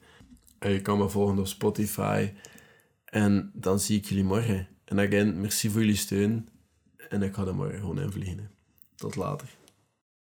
En 0.58 0.72
je 0.72 0.80
kan 0.80 0.98
me 0.98 1.08
volgen 1.08 1.38
op 1.38 1.46
Spotify. 1.46 2.30
En 3.10 3.50
dan 3.54 3.80
zie 3.80 3.98
ik 3.98 4.04
jullie 4.04 4.24
morgen. 4.24 4.68
En 4.84 4.98
again, 4.98 5.40
merci 5.40 5.70
voor 5.70 5.80
jullie 5.80 5.96
steun. 5.96 6.48
En 7.08 7.22
ik 7.22 7.34
ga 7.34 7.46
er 7.46 7.54
morgen 7.54 7.78
gewoon 7.78 8.00
in 8.00 8.12
vliegen. 8.12 8.50
Tot 8.94 9.16
later. 9.16 9.48